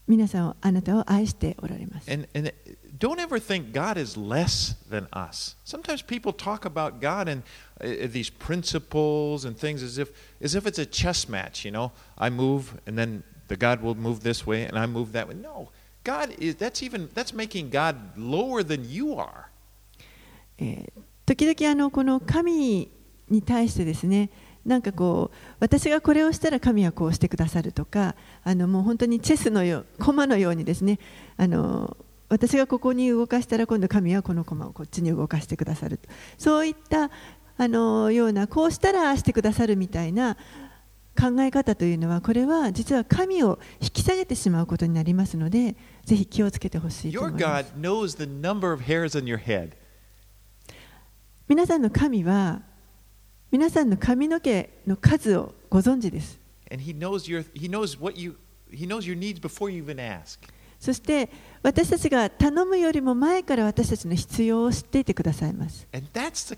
[0.06, 2.10] 皆さんをあなたを愛しておられます。
[2.10, 2.52] And, and
[2.98, 5.56] don't ever think God is less than us.
[5.64, 7.42] Sometimes people talk about God and
[7.80, 11.92] uh, these principles and things as if, as if it's a chess match, you know.
[12.16, 15.34] I move and then the God will move this way and I move that way.
[15.34, 15.70] No.
[16.04, 19.48] God is that's even that's making God lower than you are.
[20.58, 22.90] えー時々あのこの神
[23.30, 24.30] に対してですね
[24.64, 30.98] なんかこう私がこれをしたら神はこうしてくださるとかあのもう本当にチェスのよう駒のようにですね
[31.36, 31.96] あの
[32.28, 36.00] 私がここに動かしたら今度神はこの駒をこっちに動かしてくださる
[36.38, 37.10] そういった
[37.56, 40.36] あのようなこうしたらしてくださるみたいな
[41.14, 47.74] 考え方というのはこれは実は神を引き下げてしまうことになりますのでぜひ気をつけてほしいと思います。
[51.46, 52.62] 皆さんの神は
[53.50, 56.40] 皆さんの髪の毛の数をご存知です。
[56.70, 58.36] He on your, he knows you,
[58.72, 59.06] he knows
[60.80, 61.30] そして
[61.62, 65.86] 私たちが頼むよりも前から私たちの必要を知っていてくださいます。
[65.94, 66.52] And that's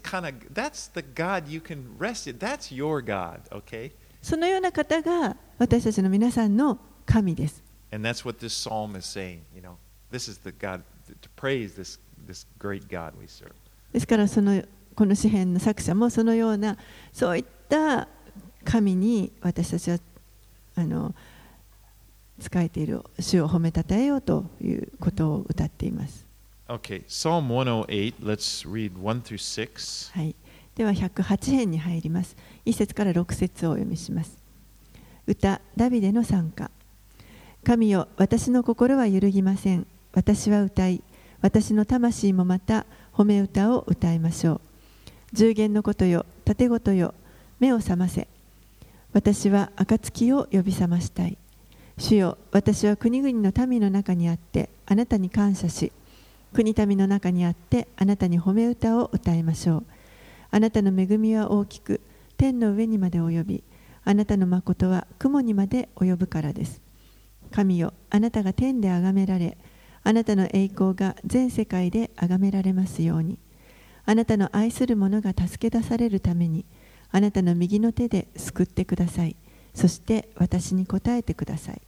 [0.95, 2.39] the God you can rest in.
[2.39, 3.93] That's your God okay?
[4.23, 7.63] そのような方が私たちの皆さんの神です。
[13.93, 14.63] ですからその
[14.95, 16.77] この詩篇の作者もそのような
[17.13, 18.09] そういった
[18.65, 19.99] 神に私たちは
[20.75, 21.15] あの
[22.41, 26.27] 使えている主を褒めたたえようということを歌っています。
[30.13, 30.35] はい。
[30.77, 32.37] では108編に入ります。
[32.67, 34.39] 1節から6節をお読みします。
[35.27, 36.71] 歌、ダビデの賛歌。
[37.65, 39.87] 神よ、私の心は揺るぎません。
[40.13, 41.03] 私は歌い、
[41.41, 44.61] 私の魂もまた褒め歌を歌いましょう。
[45.33, 47.15] 十弦のことよ、盾ごとよ、
[47.59, 48.29] 目を覚ませ。
[49.13, 51.37] 私は暁を呼び覚ましたい。
[51.99, 55.93] 主よ私は国々の民の中にあってあなたに感謝し
[56.53, 59.87] 国民の中にあってあなたに褒め歌を歌いましょう
[60.57, 62.01] あなたの恵みは大きく
[62.39, 63.65] 天の上にまで及び
[64.07, 66.81] あなたの誠は雲にまで及ぶからです
[67.51, 69.59] 神よあなたが天で崇められ
[70.03, 73.39] あなたの栄光が全世界で崇められますように
[74.07, 76.65] あなたの愛する者が助け出されるために
[77.13, 79.37] あなたの右の手で救ってください
[79.75, 81.83] そして私に答えてください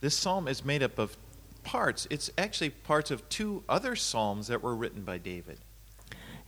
[0.00, 1.18] This psalm is made up of
[1.64, 2.06] parts.
[2.08, 5.58] It's actually parts of two other psalms that were written by David.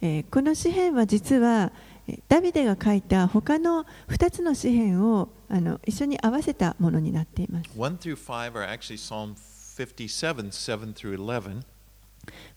[0.02, 1.72] えーこの詩篇は実は
[2.08, 9.34] えーダビデが書いた他の2つの詩篇をあの一緒に合わせたものになっています1 through 5 are actually Psalm
[9.76, 11.62] 57, 7 through 11.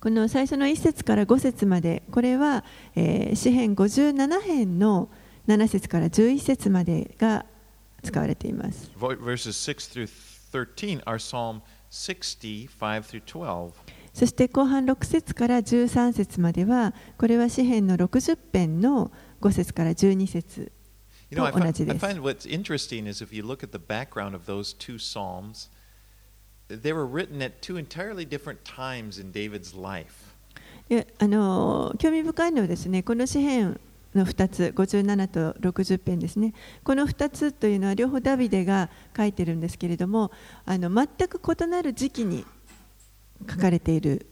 [0.02, 2.64] この最初の1節から5節までこれは、
[2.96, 5.10] えー詩編57編の
[5.48, 7.46] 7節から11節までが
[8.04, 10.10] 使われています Verses 6 through
[10.52, 13.72] 13 are Psalm 60, 5 through 12.
[14.14, 20.72] そして後半6節から13節まではこれは詩編の60編の5節から12節
[21.32, 23.80] You know, I, と同じ I です find what's interesting is if you look at the
[23.80, 25.70] background of those two Psalms,
[26.70, 30.34] they were written at two entirely different times in David's life.
[30.90, 33.80] であの興味深いのはですねこの詩篇
[34.14, 40.32] の2つ57と60編ですねこの2つというのは両方ダビデが書いてるんですけれども
[40.66, 42.46] あの全く異なる時期に
[43.50, 44.26] 書かれている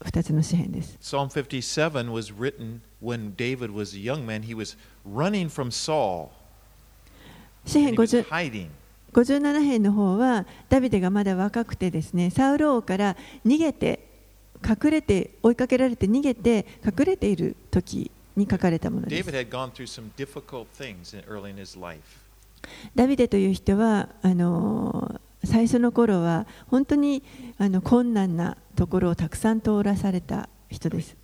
[0.00, 0.98] 2つの詩篇です。
[1.00, 1.28] Psalm
[9.60, 14.08] 篇の方は、ダビデがまだ若くてですね、サウル王から逃げて、
[14.66, 19.30] 隠れて、追いかけられて逃げて、隠れている時に書かれたものです。
[22.94, 27.22] ダビデという人は、あの、最初の頃は本当に
[27.58, 31.16] あの困難なところをたくさん通らされた人です.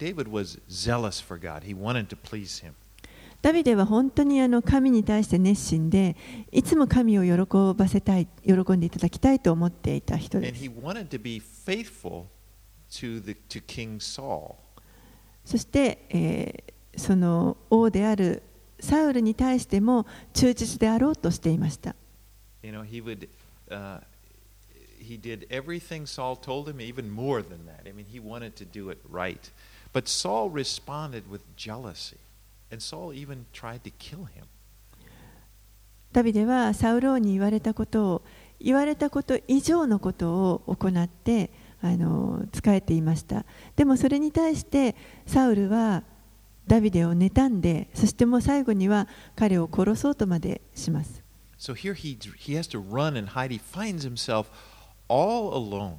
[3.43, 6.15] ダビデは本当にあの神に対して熱心で
[6.53, 10.65] いつも神を喜ばせたい喜んでいただきたいと思っていた人です.
[15.45, 18.43] そして、えーその王である
[18.81, 21.95] サウルに対しても忠実であろうとしていました
[22.63, 23.29] You know, he would,
[23.71, 24.01] uh,
[24.99, 27.87] he did everything Saul told him, even more than that.
[27.87, 29.51] I mean, he wanted to do it right.
[29.93, 32.19] But Saul responded with jealousy.
[32.71, 34.47] And Saul even tried to kill him.
[36.13, 38.23] ダビデはサウル王に言われたことを
[38.61, 43.45] 言われたこと以上のことを行ってあの仕えていました
[43.77, 46.03] でもそれに対してサウルは
[46.67, 49.07] ダビデを妬んでそしてもう最後には
[49.37, 51.23] 彼を殺そうとまでします
[51.60, 53.52] So here he, he has to run and hide.
[53.52, 54.48] He finds himself
[55.08, 55.98] all alone.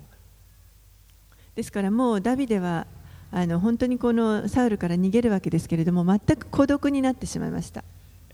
[1.55, 2.87] ですからもうダビデは
[3.31, 7.83] あの本当にこのサウルから逃げるわけですけれども全く孤独になってしまいました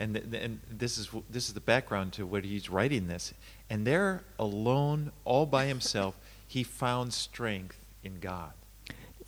[0.01, 3.33] And, th- and this, is, this is the background to what he's writing this.
[3.71, 6.15] And there, alone, all by himself,
[6.49, 8.51] he found strength in God.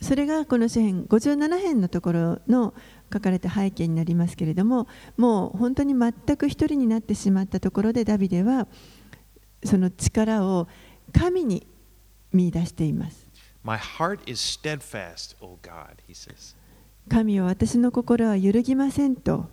[0.01, 2.73] それがこの詩編57編のところの
[3.12, 8.66] 書かれた背景になりますけれどももう本当に全く一人になってしまったところでダビデは
[9.64, 10.68] その力を
[11.12, 11.66] 神に
[12.32, 13.26] 見出しています
[13.62, 16.56] My heart is steadfast, O God, he says.
[17.08, 19.50] 神は私の心は揺るぎませんと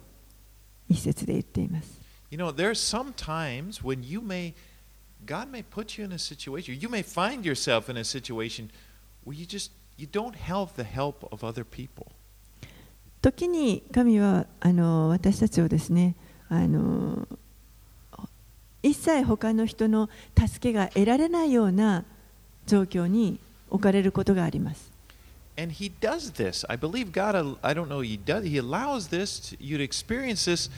[0.87, 4.53] 一節で言っています You know, there are some times when you may,
[5.25, 8.69] God may put you in a situation, you may find yourself in a situation
[9.23, 12.11] where you just, you don't have the help of other people.
[13.27, 16.15] 時に神はあの私たちをですね
[16.47, 17.27] あの
[18.81, 20.09] 一切他の人の
[20.39, 22.05] 助けが得られないような
[22.67, 23.37] 状況に
[23.69, 24.91] 置かれることがあります
[25.59, 26.63] And he does this.
[26.69, 30.45] I believe God, I don't know, he does, he allows this, to, you to experience
[30.45, 30.69] this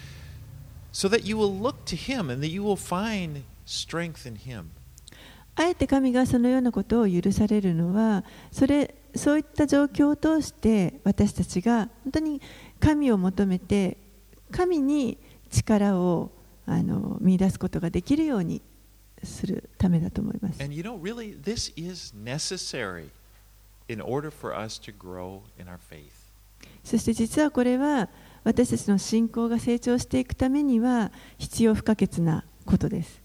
[0.94, 4.72] so that you will look to him and that you will find strength in him.
[5.56, 12.42] あえて神がそのようなことを許されるのはそれそういった状況を通して私たちが本当に
[12.80, 13.98] 神を求めて
[14.52, 15.18] 神に
[15.50, 16.32] 力を
[16.66, 18.62] あの見出すことができるように
[19.24, 20.60] するためだと思います。
[26.84, 28.10] そして実はこれは
[28.44, 33.22] 私たちの信仰が成長していくためには必要不可欠なことです。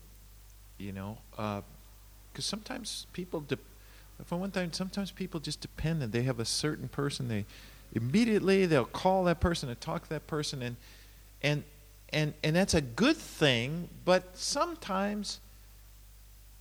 [4.24, 7.28] For one thing, sometimes people just depend and they have a certain person.
[7.28, 7.44] They
[7.94, 10.76] immediately they'll call that person and talk to that person, and
[11.42, 11.64] and
[12.10, 13.88] and and that's a good thing.
[14.04, 15.40] But sometimes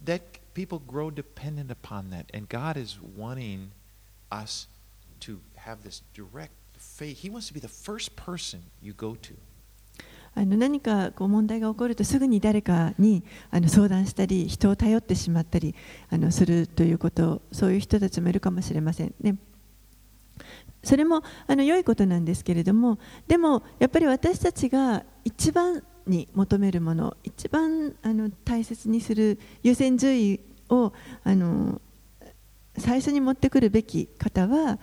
[0.06, 0.22] that
[0.54, 2.30] people grow dependent upon that.
[2.34, 3.72] And God is wanting
[4.32, 4.68] us
[5.22, 7.20] to have this direct faith.
[7.20, 9.34] He wants to be the first person you go to.
[10.36, 15.76] あの何かこう問題が起こるとすぐに誰かにあの相談したり人を頼ってしまったり
[16.10, 19.36] あのするということそういう人たちもいるかもしれませんね。
[20.84, 30.92] それもあの良いことなんですけれどもでもやっぱり私たちが一番に求めるもの一番あの大切にする優先順位を
[31.24, 31.80] あの
[32.78, 34.80] 最初に持ってくるべき方は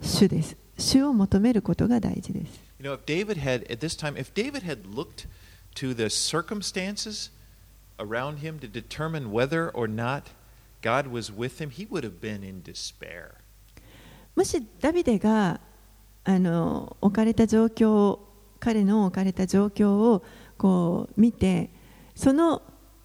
[0.00, 0.56] 主です。
[0.78, 2.71] 主を求めることが大事です。
[2.82, 5.28] You know, if David had, at this time, if David had looked
[5.76, 7.30] to the circumstances
[8.00, 10.30] around him to determine whether or not
[10.80, 13.36] God was with him, he would have been in despair.
[14.34, 15.60] もしダビデが
[16.24, 18.18] あの置かれた状況
[18.58, 20.24] 彼の置かれた状況を
[20.58, 21.70] こう見て
[22.16, 22.62] その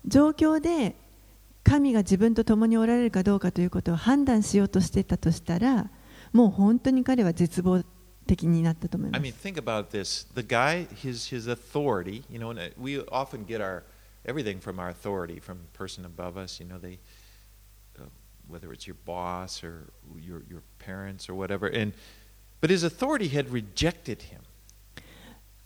[0.07, 0.95] 状況で
[1.63, 5.91] 神が自分と共におられるかどうかということを判断しようとしてたとしたら
[6.33, 7.83] もう本当に彼は絶望
[8.27, 10.27] 的になったと思いま I す mean, think about this.
[10.35, 13.83] The guy, his, his authority, you know, and uh, we often get our
[14.27, 16.99] everything from our authority, from person above us, you know, they,
[17.97, 18.03] uh,
[18.47, 19.87] whether it's your boss or
[20.19, 21.67] your, your parents or whatever.
[21.67, 21.93] And,
[22.61, 24.41] but his authority had rejected him.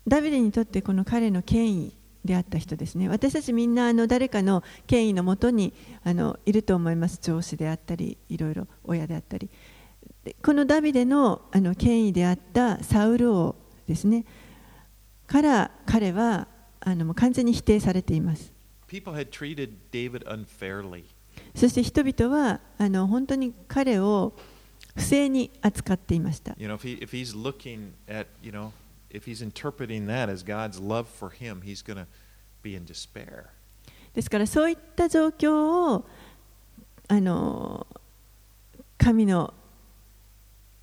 [0.08, 9.54] ダビデにとってこの彼の権威であった人ですね私たちみんなあの誰かの権威のもとにあのいると思います上司であったりいろいろ親であったりで
[10.44, 13.56] このダビデの,あの権威であったサウル王
[13.88, 14.26] ですね、
[15.26, 16.48] から彼は
[16.80, 18.54] あのもう完全に否定されています。
[21.56, 24.34] そして人々はあの本当に彼を
[24.96, 26.54] 不正に扱っていました。
[34.14, 36.06] ですからそういった状況を
[37.08, 37.88] あの
[38.98, 39.54] 神の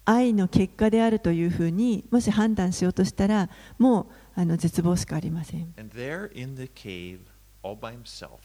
[0.08, 4.02] 愛の結果であるというふうにもし判断しようとしたらも
[4.36, 7.18] うあの絶望しかありません And there in the cave,
[7.62, 8.38] all by himself,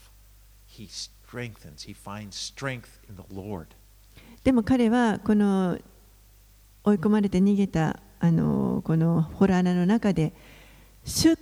[0.68, 3.68] he strengthens, he finds strength in the Lord.
[4.44, 5.78] でも彼はこの
[6.84, 10.34] 追い込まれて逃げたあのこのホラー穴の中で
[11.06, 11.34] 主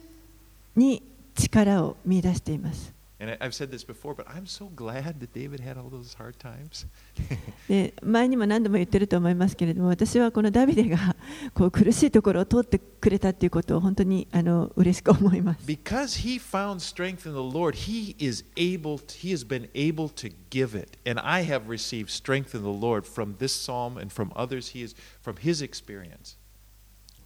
[0.76, 1.02] に
[1.34, 2.92] 力を見出しています
[3.22, 6.40] And I've said this before, but I'm so glad that David had all those hard
[6.40, 6.88] times.
[7.68, 11.14] で前にも何度も言ってると思いますけれども私はこのダビデが
[11.54, 20.08] こう苦しいところを通ってくれたということを本当にあの嬉しく思います because he found strength in the Lord, he is able, to, he has been able
[20.16, 20.96] to give it.
[21.06, 24.70] And I have received strength in the Lord from this psalm and from others.
[24.70, 26.36] He is from his experience.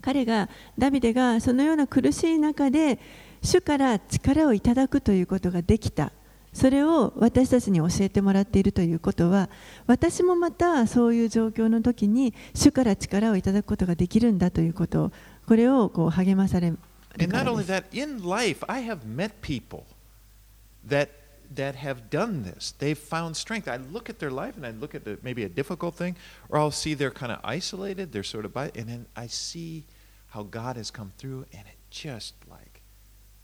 [0.03, 3.01] 彼がダビデがそのような苦しい中で
[3.43, 6.13] 主から力をいただくということができた。
[6.53, 9.51] それを私たちに教えてもらっているということは
[9.87, 15.05] 私もまたそういう状況の時に主から力をいただくことができるんだということ。
[15.05, 15.13] を
[15.47, 16.79] これをこう励まされる
[17.17, 17.37] です。
[17.37, 18.65] And not only that, in life,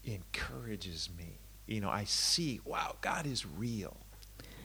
[0.04, 1.38] encourages me.
[1.66, 3.92] You know, I see, wow, God is real.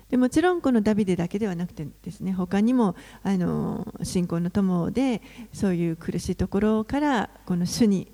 [0.10, 5.22] でもちろんこのダビデだけではなくてですね他にもあの信仰の友で
[5.52, 8.08] そういう苦しいところからこの主に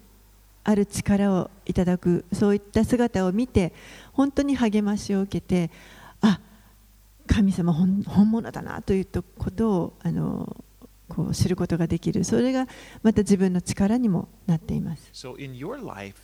[0.63, 3.73] ある力をいただくそういった姿を見て
[4.11, 5.69] 本当に励ましを受けて
[6.21, 6.39] あ
[7.27, 9.07] 神様本本物だなという
[9.37, 10.63] ことをあの
[11.09, 12.67] こう知ることができるそれが
[13.03, 16.15] また自分の力にもなっています So in your life,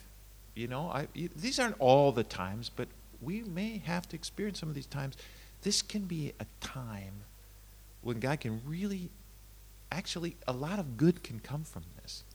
[0.59, 2.89] you know, I, these aren't all the times, but
[3.21, 5.15] we may have to experience some of these times.
[5.61, 7.23] This can be a time
[8.01, 9.09] when God can really,
[9.91, 12.25] actually, a lot of good can come from this.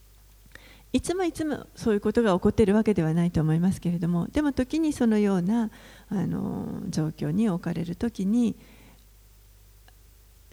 [0.92, 5.72] いつもいつもそういうことが起こっているわけではないと思いますけれどもでも時にそのような
[6.08, 8.54] あの状況に置かれる時に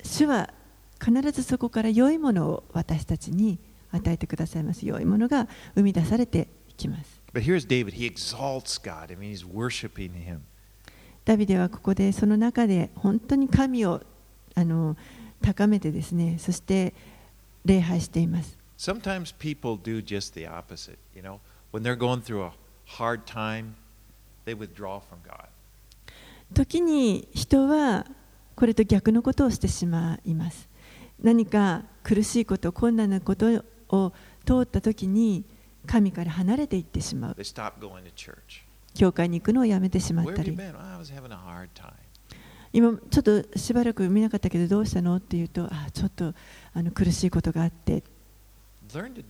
[0.02, 0.52] 主は
[1.00, 3.60] 必ずそこから良いものを私たちに
[3.92, 7.94] 与えてくださいます良いものが生み出されていきます But here's David.
[7.94, 9.12] He exalts God.
[9.12, 10.42] I mean, he's worshiping Him.
[11.24, 14.02] ダビデはここでその中で本当に神を
[14.56, 14.98] あの
[15.42, 16.94] 高めてですねそして
[17.64, 20.98] 礼拝しています Sometimes people do just the opposite.
[21.16, 21.40] You know,
[21.72, 22.52] when they're going through a
[22.98, 23.76] hard time,
[24.46, 25.48] they withdraw from God.
[26.54, 28.08] 時に人は
[28.56, 30.68] これと逆のことをしてしまいます
[31.22, 34.12] 何か苦しいこと困難なことを
[34.46, 35.46] 通った時に
[35.86, 37.36] 神から離れていってしまう.
[38.94, 40.52] 教会に行くのをやめてしまったり?
[40.52, 41.94] "Oh.
[42.74, 46.34] 今ちょっとしばらく見なかったけどどうしたのって言うとあちょっと
[46.74, 48.04] あの苦しいことがあって
[48.94, 49.24] Learn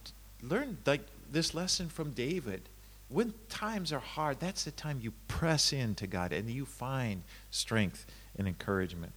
[0.43, 2.61] learn like this lesson from David.
[3.11, 7.21] When times are hard, that's the time you press into God and you find
[7.51, 8.07] strength
[8.39, 9.09] and encouragement.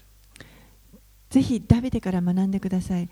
[1.30, 3.08] ぜひダビデから学んでください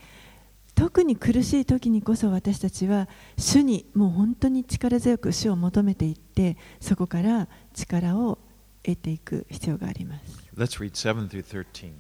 [0.74, 8.38] 特に苦しい時にこそ私たちは主にもう本当に力強く主を求めていってそこから力を
[8.82, 10.50] 得ていく必要があります。
[10.56, 11.92] Let's read 7 through 13.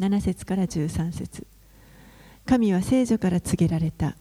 [0.00, 1.46] 7節から13節。
[2.46, 4.16] 神は聖女から告げられた。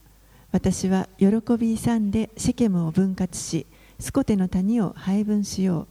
[0.51, 1.27] 私は喜
[1.57, 3.65] び勇んでシェケムを分割し
[3.99, 5.87] スコテの谷を配分しよう。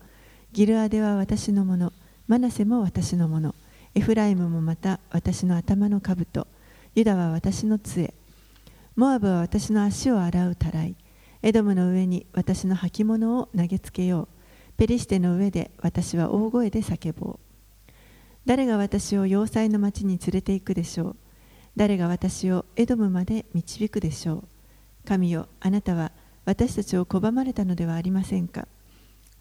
[0.53, 1.93] ギルアデは私のもの
[2.27, 3.55] マナセも私のもの。
[3.95, 6.47] エフライムもまた私の頭の兜
[6.95, 8.13] ユダは私の杖。
[8.95, 10.95] モアブは私の足を洗うたらい。
[11.41, 14.27] エドムの上に私の履物を投げつけよう。
[14.77, 17.39] ペリシテの上で私は大声で叫ぼう。
[18.45, 21.15] 誰が私を要塞の町に連れて行くでしょう。
[21.75, 24.43] 誰が私をエドムまで導くでしょう。
[25.03, 26.11] 神よあなたは
[26.45, 28.67] 私たちを拒まれたのではありませんか。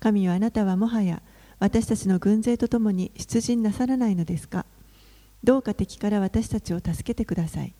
[0.00, 1.20] 神よあなたはもはや
[1.58, 4.64] 私たちの軍勢とともに出陣なさらないのですか。
[5.44, 7.74] どうか敵から私たちを助けてください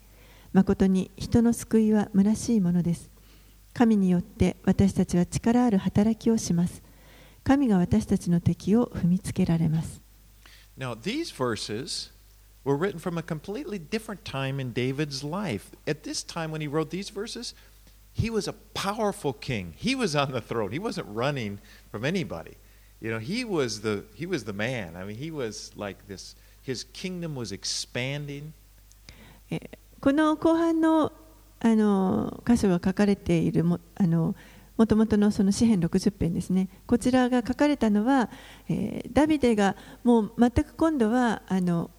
[0.52, 3.10] 誠に人の救いは虚しいものです
[3.72, 6.82] 神によって私たちは力ある働きをします
[7.44, 10.00] 神が私たちの敵を踏みつけられます
[10.78, 12.10] Now, these verses
[12.64, 15.70] were written from a completely different time in David's life.
[15.86, 17.54] At this time, when he wrote these verses,
[18.12, 19.74] he was a powerful king.
[19.76, 20.72] He was on the throne.
[20.72, 21.58] He wasn't running
[21.90, 22.56] from anybody.
[23.00, 24.96] You know, he was the he was the man.
[24.96, 26.36] I mean, he was like this.
[26.66, 28.52] His kingdom was expanding.
[30.00, 31.12] この後半の
[31.64, 34.34] あの箇所が書かれているもあの
[34.76, 38.30] もともとのその詩編60編ですね、こちらが書かれたのは、
[38.68, 41.90] えー、ダビデがもう全く今度はあの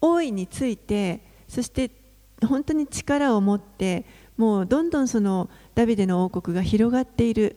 [0.00, 1.90] 王位について、そして
[2.46, 4.04] 本当に力を持って、
[4.36, 7.56] もうどんどんそのダビデの王国が広がっている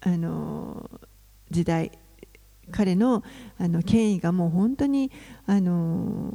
[0.00, 0.88] あの
[1.50, 1.92] 時代、
[2.70, 3.22] 彼の,
[3.58, 5.10] あの権威がもう本当に
[5.46, 6.32] あの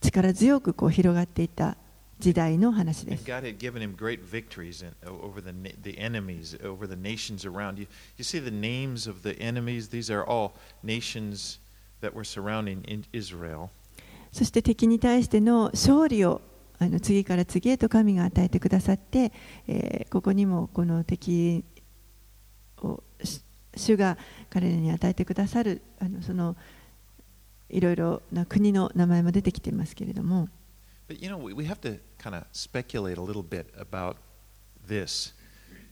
[0.00, 1.76] 力強くこう広がっていた
[2.18, 3.24] 時代の話です。
[14.32, 16.40] そして敵に対しての勝利を
[16.78, 19.32] あの次から次へと神が与えてくださって、
[19.66, 21.64] え、ここにもこの敵。
[23.75, 24.17] 主が
[24.49, 26.55] 彼らに与えてくださるあのその
[27.69, 30.49] いろいろな国の名前も出てきていますけれども。
[31.07, 34.17] But you know, we have to kind of speculate a little bit about
[34.87, 35.33] this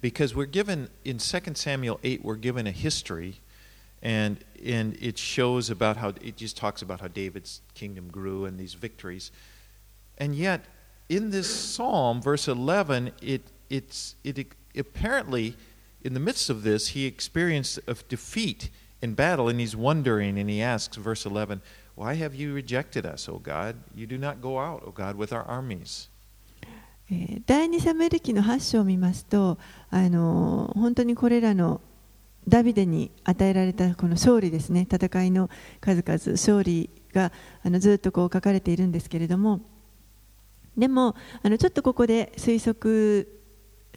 [0.01, 3.41] because we're given in 2 Samuel 8, we're given a history
[4.01, 8.59] and, and it shows about how it just talks about how David's kingdom grew and
[8.59, 9.31] these victories.
[10.17, 10.65] And yet,
[11.09, 14.45] in this psalm, verse 11, it, it's, it
[14.77, 15.55] apparently,
[16.02, 18.70] in the midst of this, he experienced a defeat
[19.02, 21.60] in battle and he's wondering and he asks, verse 11,
[21.94, 23.76] Why have you rejected us, O God?
[23.94, 26.08] You do not go out, O God, with our armies.
[27.46, 29.56] 第2サムエル記の8章を見ますと
[29.88, 31.80] あの本当にこれらの
[32.46, 35.48] ダビデに与えられたこの勝利ですね戦いの
[35.80, 37.32] 数々勝利が
[37.62, 39.62] あのずっとこう書かれているんですけれども
[40.76, 43.37] でもあのちょっとここで推測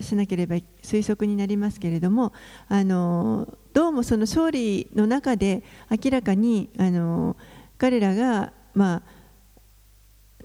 [0.02, 2.34] しなければ推測になりますけれども
[2.68, 7.38] あのどうもその勝利の中で明らかにあの
[7.78, 9.02] 彼らが、ま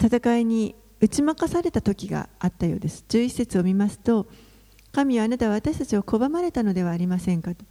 [0.01, 3.05] あ、戦いに打ち負かされた時があったようです。
[3.09, 4.27] 11節を見ますと、
[4.93, 7.67] 神はあなたは私たちを拒まれたのではありませんかと。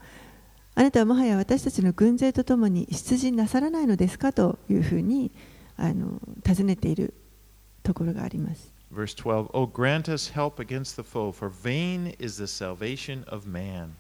[0.76, 5.32] あなたはもはや私たちの軍勢とともに出陣なさらないのですかというふうに
[5.78, 7.16] あの尋ねている
[7.82, 8.75] ところがあります。
[8.96, 13.98] Verse 12 Oh, grant us help against the foe, for vain is the salvation of man.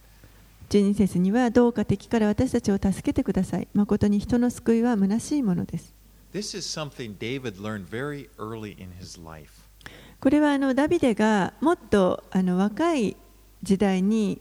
[0.69, 3.67] 12節にはどうか敵から私たちを助けてください。
[3.73, 5.93] 誠に人の救いは虚しいものです。
[6.33, 9.51] This is something David learned very early in his life.
[10.21, 13.17] これはあのダビデがもっとあの若い
[13.61, 14.39] 時代に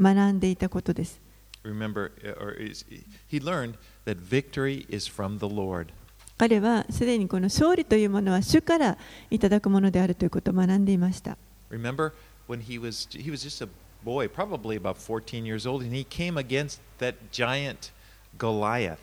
[0.00, 1.20] 学んでいたことです。
[1.64, 2.84] Remember, or is,
[3.28, 5.88] he learned that victory is from the Lord.
[6.36, 8.98] 彼はすでにこの勝利というものは主から
[9.30, 11.36] いただくものであるということを学んでいました。
[11.70, 12.12] Remember
[12.48, 13.68] when he was, he was just a
[14.04, 17.92] boy, probably about 14 years old, and he came against that giant
[18.38, 18.98] Goliath.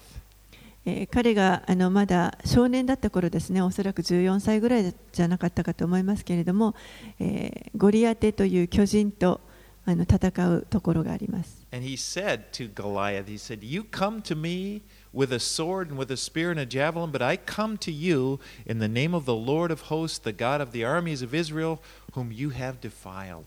[0.84, 6.76] えー、彼があのまだ少年だった頃ですね、おそらく14歳ぐらいじゃなかったかと思いますけれども、
[7.20, 9.42] えー、ゴリアテという巨人と
[9.86, 11.66] あの戦うところがあります。
[11.72, 14.82] And he said to Goliath, he said, You come to me
[15.14, 18.40] with a sword and with a spear and a javelin, but I come to you
[18.66, 21.80] in the name of the Lord of hosts, the God of the armies of Israel,
[22.14, 23.46] whom you have defiled.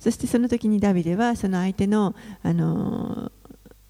[0.00, 3.30] そしてその時にダビデはその相手の、あの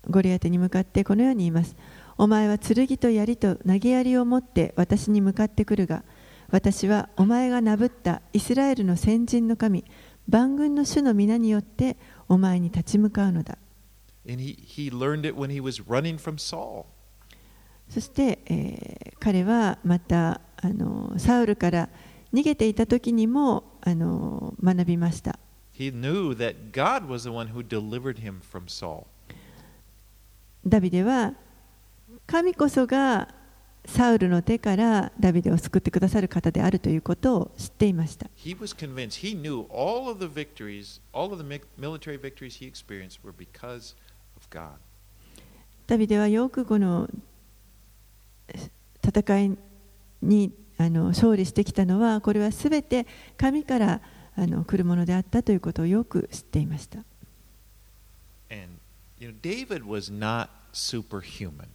[0.08, 1.76] ゴリアテに向かってこのように言います。
[2.16, 6.02] お前は剣と槍と投げ槍を持って私に向かってくるが、
[6.50, 9.84] 私はお前がなぶったイスラエルの先人の神、
[10.28, 11.96] 万軍の主の皆によって
[12.28, 13.56] お前に立ち向かうのだ。
[14.27, 16.85] And he, he learned it when he was running from Saul.
[17.89, 21.87] そして、えー彼はまたあのサウルから
[22.33, 25.39] 逃げていた時にもあの学びました。
[25.73, 29.05] He knew that God was the one who delivered him from Saul.
[30.67, 31.35] ダビデは
[32.27, 33.33] 神こそが
[33.85, 38.27] サウルの手からダビデを救ってくださる方であるということを知っていました。
[38.35, 42.59] He was convinced, he knew all of the victories, all of the mi- military victories
[42.59, 44.06] he experienced were because of
[44.50, 44.70] God.
[45.86, 47.08] ダビデはよくこの
[49.04, 49.58] 戦い
[50.22, 54.00] にあの勝利してきたのはこれはすべて神から
[54.36, 56.98] あの来るものであったということをよく知っていました。
[58.50, 58.78] And
[59.18, 61.66] you know, David was not superhuman.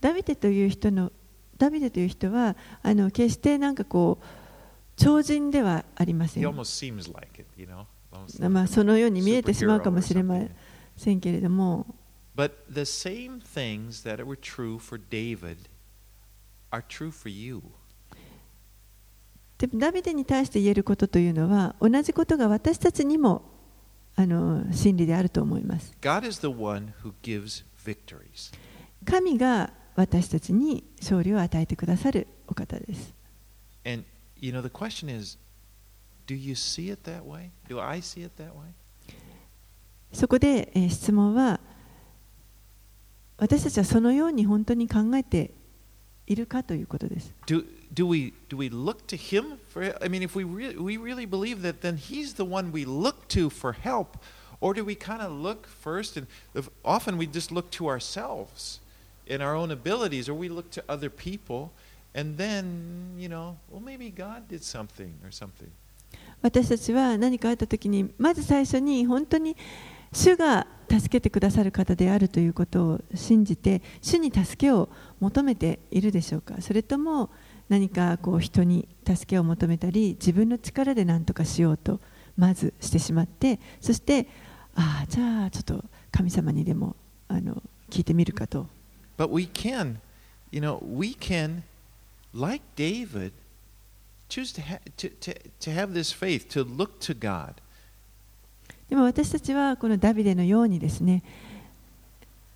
[0.00, 1.12] ダビデという人の
[1.58, 4.24] ダビデという人はあの決してなんかこう
[4.96, 6.52] 超人ではありませ He ん。
[6.54, 7.84] almost seems like it, you know?
[8.48, 10.50] まあそのように見えてしまうかもしれま something.
[11.00, 11.86] せんけれども。
[12.36, 12.52] But
[20.02, 23.42] でに対して言えることというのは同じことが私たちにも
[24.16, 25.92] あの真理であると思います。
[29.04, 33.14] 神が私たちに勝利を与えてくださるお方です。
[33.84, 34.04] And,
[34.36, 34.62] you know,
[40.12, 41.60] そこで、えー質問は
[43.38, 45.50] 私たちはそのように本当に考えて
[46.26, 47.32] いるかということです。
[47.46, 51.26] Do, do we do we look to him for I mean if we really we really
[51.26, 54.18] believe that then he's the one we look to for help
[54.60, 56.28] or do we kind of look first and
[56.84, 58.80] often we just look to ourselves
[59.26, 61.70] in our own abilities or we look to other people
[62.14, 65.70] and then you know well maybe God did something or something
[66.42, 69.56] 私たちは何かあった時にまず最初に本当に
[70.12, 74.88] 主が助けてくださる方であるということを信じて主に助けを
[75.20, 76.60] 求めているでしょうか？
[76.60, 77.30] それとも
[77.68, 82.00] 何かこう人に助けを求めたり自分の力で何とかしようと
[82.36, 84.26] まずしてしまってそして
[84.74, 86.96] ああじゃあちょっと神様にでも
[87.28, 88.66] あの聞いてみるかと。
[89.16, 89.96] But we can
[90.50, 91.62] you know we can
[92.34, 93.32] like David
[94.28, 97.54] choose to, ha- to, to, to have this faith to look to God.
[98.90, 101.22] でも私たちはこのダビデのようにですね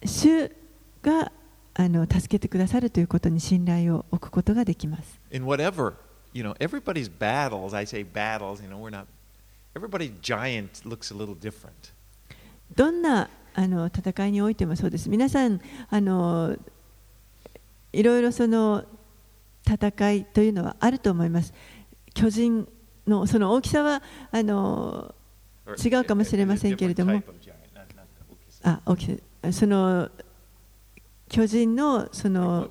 [0.05, 0.51] 主
[1.01, 1.31] が
[1.75, 5.19] あの助けてくださるということに信頼を置くことができます。
[5.31, 5.95] in whatever
[6.33, 9.07] you know everybody's battles i say battles you know we're not
[9.75, 11.71] everybody's giant looks a little different
[12.75, 15.09] どんなあの戦いにおいてもそうです。
[15.09, 16.57] 皆さんあの
[17.93, 18.85] いろいろその
[19.65, 21.55] 戦いというのはあると思います。
[22.13, 22.69] 巨人
[23.07, 25.15] のその大きさはあの
[25.85, 27.23] 違うかもしれませんけれども、
[28.63, 30.11] あ、大きさ、その
[31.29, 32.69] 巨人のその、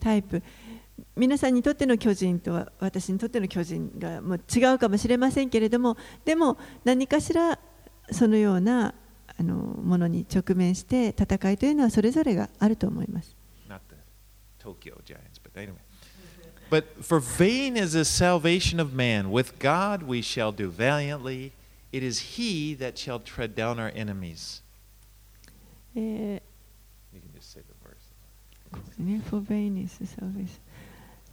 [0.00, 0.42] タイプ、
[1.16, 7.58] 皆さんにとっての巨人とは私にとっての巨人がもう違うかもしれませんけれども、でも何かしら
[8.10, 8.94] そのような
[9.38, 13.36] あのものに直面して戦いというのはそれぞれがあると思います。
[16.70, 21.52] But for vain is the salvation of man with god we shall do valiantly
[21.92, 24.62] it is he that shall tread down our enemies
[25.94, 26.42] えー
[27.12, 27.96] you can just say the verse
[28.70, 30.60] ここですね For vain is salvation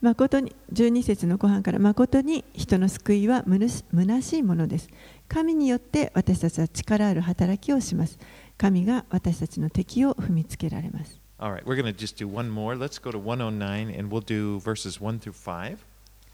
[0.01, 4.89] 誠に12節の後半から誠に人の救いはむなし虚しいものです
[5.27, 8.19] 神によって私たちは力ある働きをします
[8.57, 12.75] 神が私たちの敵を踏みつけられます All right, we're going to just do one more.
[12.77, 15.77] Let's go to 109 and we'll do verses 1 through 5.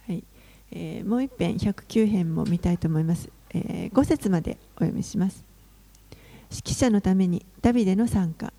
[0.07, 0.23] はい。
[0.71, 5.43] えーもう一遍109編も見たいと思います、え5節までお読みします。
[6.51, 8.53] 指揮者のためにダビデの参加。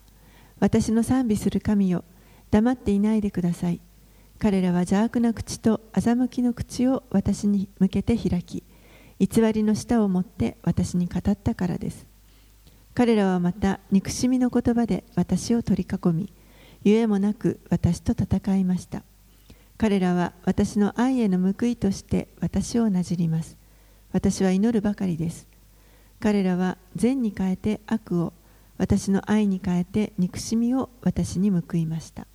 [0.59, 2.05] 私の賛美する神よ
[2.51, 3.81] 黙っていないでください。
[4.39, 8.65] 彼らは邪悪な口と欺きの口を私に向けて開き
[9.21, 12.12] 偽りの舌を持って私に語ったからです。
[12.95, 16.33] 彼らはまた憎しみの言葉で私を取り囲み
[16.85, 19.03] ゆえもなく私と戦いました
[19.83, 23.57] 彼らは私の愛への報いとして私をなじります。
[24.13, 25.49] 私は祈るばかりです。
[26.21, 28.33] 彼らは善に変えて悪を、
[28.79, 32.29] 私の愛に変えて憎しみを私に報いました。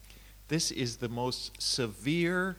[0.49, 2.55] This is the most severe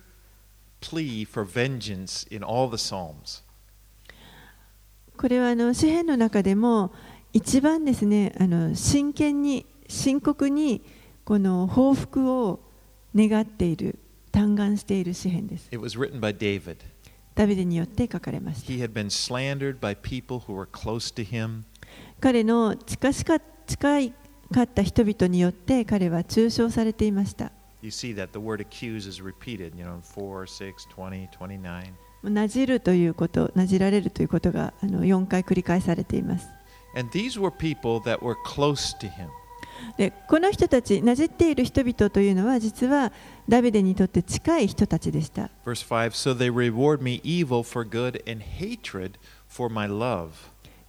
[0.80, 3.42] plea for vengeance in all the Psalms.
[5.18, 6.92] これはあの詩篇の中でも
[7.32, 10.82] 一番ですねあの真剣に深刻に
[11.24, 12.60] この報復を
[13.14, 13.98] 願っている
[14.32, 15.68] 嘆願している詩篇です。
[15.70, 16.76] It was written by David.
[17.34, 18.72] ダビデによって書かれました。
[18.72, 21.62] He had been slandered by people who were close to him.
[22.20, 24.12] 彼の近しか近い
[24.52, 27.52] かった人々によって彼は中傷されていました。
[27.80, 31.92] You see that the word accuse is repeated, you know, in 4, 6, 20, 29.
[32.24, 36.48] なじるということ、なじられるということがあの4回繰り返されています。
[39.96, 43.12] でこの人たち、なじっている人々というのは、実は
[43.48, 45.50] ダビデにとって近い人たちでした。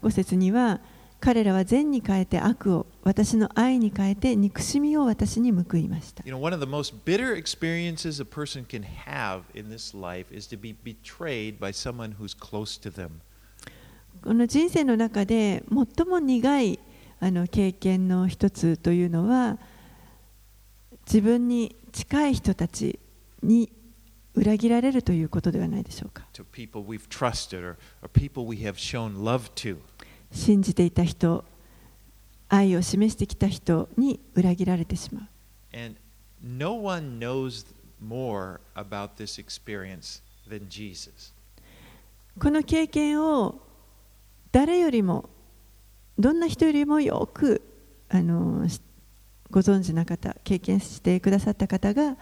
[0.03, 0.79] 5節には、
[1.19, 6.23] 彼らは善に変えて悪を、私の愛に変えて憎しみを私に報いました。
[14.23, 16.79] この人生の中で最も苦い
[17.19, 19.57] あの経験の一つというのは
[21.05, 22.99] 自分に近い人たち
[23.41, 23.71] に
[24.35, 26.25] 裏切られるということではないでしょうか。
[30.31, 31.43] 信じていた人、
[32.47, 35.23] 愛を示してきた人に裏切られてしまう。
[42.39, 43.61] この経験を
[44.51, 45.29] 誰よりも
[46.17, 47.61] どんな人よりもよく
[48.09, 48.81] あのし
[49.51, 52.17] ご存知な方経験してくださった方が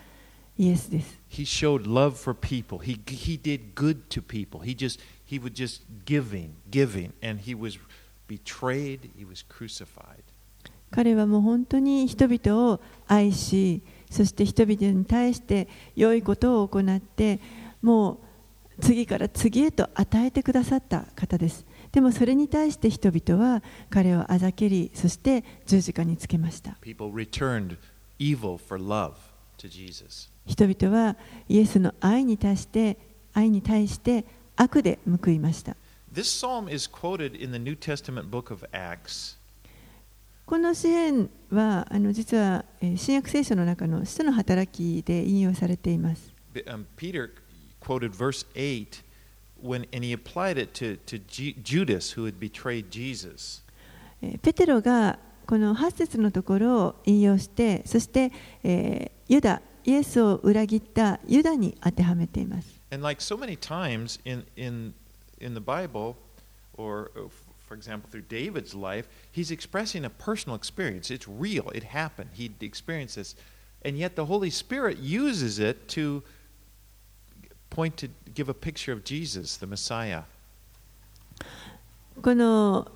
[0.58, 2.80] イエスです He showed love for people.
[2.80, 4.62] He, he did good to people.
[4.62, 7.78] He just he would just giving, giving, and he was
[8.28, 9.10] betrayed.
[9.18, 10.24] He was crucified.
[10.90, 17.42] 彼はもう本当に人々を愛しそして人々に対して良いことを行って
[17.82, 18.20] も
[18.78, 21.66] う次から次へと与えてくださった方です
[21.98, 26.78] でもそれに対して人々は彼をあざけり、そして十字架につけました。
[26.84, 31.18] 人々は
[31.50, 33.00] イエスの愛に対して
[33.34, 34.26] 愛に対して
[34.56, 35.76] 悪で報いました。
[40.46, 42.64] この支援はあの実は
[42.96, 46.32] 新約聖書の中の使徒の働きで引用されています。
[46.96, 47.32] Peter
[47.82, 49.07] quoted verse 8.
[49.63, 53.63] when, and he applied it to, to Ju- Judas who had betrayed Jesus.
[54.23, 58.31] えーペテロがこの8節のところを引用してそして、
[58.65, 64.93] えーユダイエスを裏切ったユダに当てはめています And like so many times in, in,
[65.41, 66.15] in the Bible,
[66.77, 67.33] or uh, f-
[67.67, 71.11] for example, through David's life, he's expressing a personal experience.
[71.11, 72.29] It's real, it happened.
[72.35, 73.35] He experienced this.
[73.85, 76.23] And yet the Holy Spirit uses it to
[77.78, 80.24] point to give a picture of Jesus, the Messiah.
[82.24, 82.88] この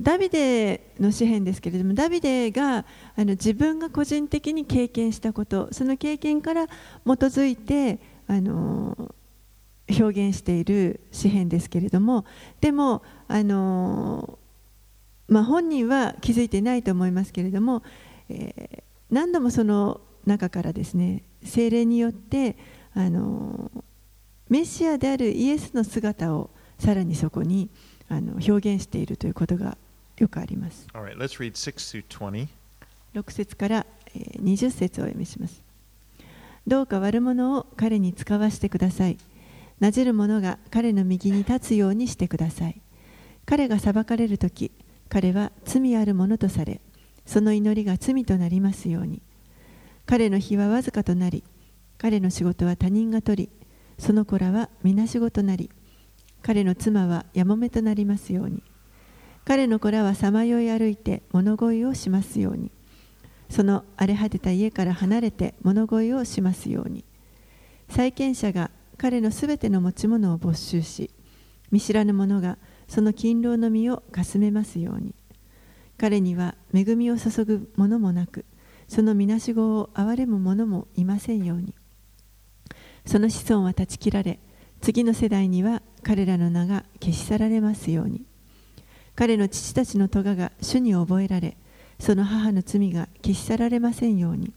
[0.00, 2.84] ダビデの詩篇ですけれどもダビデがあ
[3.18, 6.70] の自分が個人的に経験したことその経験から基
[7.04, 8.96] づいてあの
[9.90, 12.24] 表現している詩篇ですけれども
[12.62, 14.38] でもあの、
[15.28, 17.82] まあ、本人は気づいてないと思いますけれども、
[18.30, 22.56] えー何度もその中からですね精霊によって
[22.94, 23.70] あの
[24.48, 27.68] メシアであるイエスの姿をさらにそこに
[28.08, 29.76] あの表現しているということが
[30.16, 30.86] よくあります。
[30.94, 32.48] All right, let's read 6 through 20.
[33.14, 35.62] 6節からえー20節をお読みします。
[36.66, 39.18] どうか悪者を彼に使わしてください。
[39.80, 42.80] なじる者が彼の右に立つようにしてください。
[43.46, 44.70] 彼が裁かれるとき、
[45.08, 46.80] 彼は罪ある者とされ、
[47.24, 49.22] その祈りが罪となりますように。
[50.04, 51.44] 彼の日はわずかとなり、
[51.96, 53.48] 彼の仕事は他人が取り、
[53.98, 55.70] その子らは皆仕事なり、
[56.42, 58.62] 彼の妻はやもめとなりますように。
[59.44, 62.70] 彼の子らはさまよい歩いて物乞いをしますように。
[63.50, 67.04] その荒れ果てた家から離れて物乞いをしますように。
[67.88, 71.10] 債権者が彼のすべての持ち物を没収し、
[71.70, 75.14] 見知らぬ者がその勤労の身をかすめますように。
[75.96, 78.44] 彼には恵みを注ぐ者もなく、
[78.86, 81.74] そのみなしごを憐れむ者もいませんように。
[83.08, 84.38] その子孫は断ち切られ、
[84.80, 88.22] 次の世代には彼らの名が消し去られますように。
[89.16, 91.56] 彼の父たちの咎が主に覚えられ、
[91.98, 94.52] その母の罪が消し去られませんように。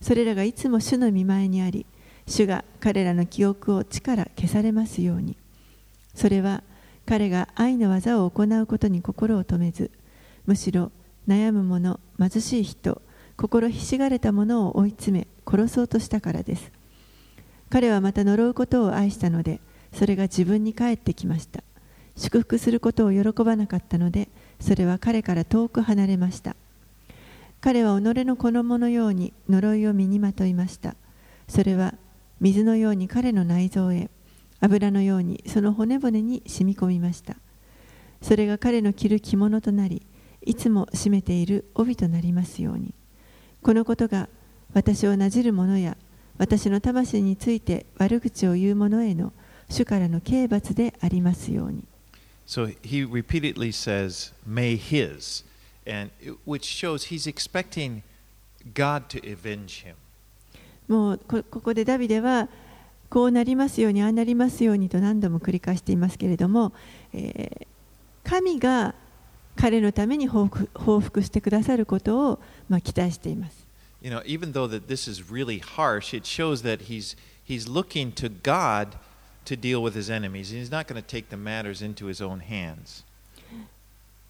[0.00, 1.84] それらがいつも主の見前にあり、
[2.26, 5.36] 主が彼らの記憶を地から消されますように
[6.14, 6.62] それは
[7.06, 9.90] 彼が愛の技を行うことに心を止めず
[10.46, 10.90] むしろ
[11.28, 13.02] 悩む者貧しい人
[13.36, 16.72] 心ひしがれた者を追い詰め殺そうとしたからです
[17.70, 19.60] 彼はまた呪うことを愛したので
[19.92, 21.62] それが自分に返ってきました。
[22.16, 24.28] 祝福することを喜ばなかったので
[24.60, 26.56] それは彼から遠く離れました。
[27.60, 30.94] 彼は己の子供のように呪いを身にまといました。
[31.48, 31.94] それは
[32.40, 34.10] 水のように彼の内臓へ
[34.60, 37.36] 油のようにその骨骨に染み込みました。
[38.22, 40.02] それが彼の着る着物となり
[40.42, 42.94] いつも締めている帯となりますように。
[43.62, 44.28] このことが
[44.74, 45.96] 私をなじる者や
[46.38, 49.32] 私の魂について悪口を言う者への
[49.68, 51.84] 主からの刑罰でありますように。
[52.46, 55.44] So he repeatedly says, may his,
[55.86, 56.10] and
[56.46, 58.02] which shows he's expecting
[58.74, 59.94] God to avenge him.
[60.88, 62.48] もうここでダビデは
[63.08, 66.72] こうなりますようにああなりますようにと何度も繰り返していますけれども、
[67.14, 68.94] えー、神が
[69.56, 73.63] 彼のために報復報復してくださることを、まあ、期待しています。
[74.04, 78.28] You know, even though that this is really harsh, it shows that he's, he's looking to
[78.28, 78.96] God
[79.46, 80.50] to deal with his enemies.
[80.50, 83.02] He's not going to take the matters into his own hands.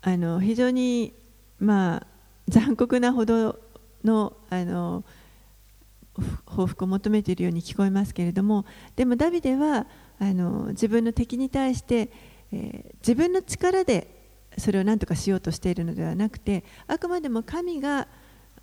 [0.03, 1.13] あの非常に、
[1.59, 2.07] まあ、
[2.47, 3.59] 残酷なほど
[4.05, 5.03] のあの
[6.47, 9.87] 報復を求めているように聞こえますけれどもでもダビデは
[10.21, 12.11] あの自分の敵に対して、
[12.53, 14.07] えー、自分の力で
[14.57, 18.07] それを何とかしようとしているのではなくてあくまでも神が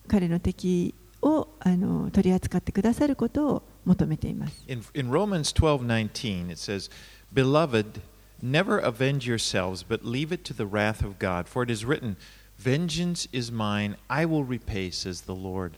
[0.07, 4.63] 彼の敵をあの取り扱ってくださることを求めています。
[4.67, 6.89] In, in Romans 12:19 it says,
[7.33, 8.01] Beloved,
[8.41, 12.15] never avenge yourselves, but leave it to the wrath of God, for it is written,
[12.57, 15.73] Vengeance is mine, I will repay, says the Lord.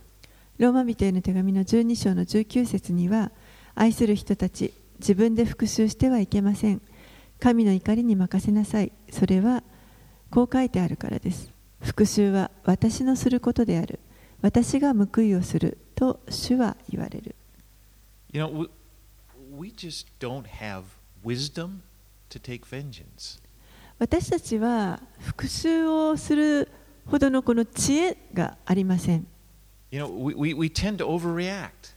[0.58, 3.32] ローマ人への手紙の12章の19節には、
[3.76, 6.82] 愛する人たち、自分で復讐してはいけません。
[7.40, 8.92] 神の怒りに任せなさい。
[9.12, 9.64] それは
[10.30, 11.52] こう書いてあるからです。
[11.82, 14.00] 復讐は私のすることである。
[14.44, 17.34] 私が報いをすると主は言われる。
[18.34, 18.70] You know,
[19.58, 20.84] we just don't have
[21.24, 21.80] wisdom
[22.30, 23.42] to take vengeance.
[24.00, 26.70] 私たちは復讐をする
[27.06, 29.26] ほどのこの知恵がありません。
[29.92, 31.96] You know, we, we tend to overreact.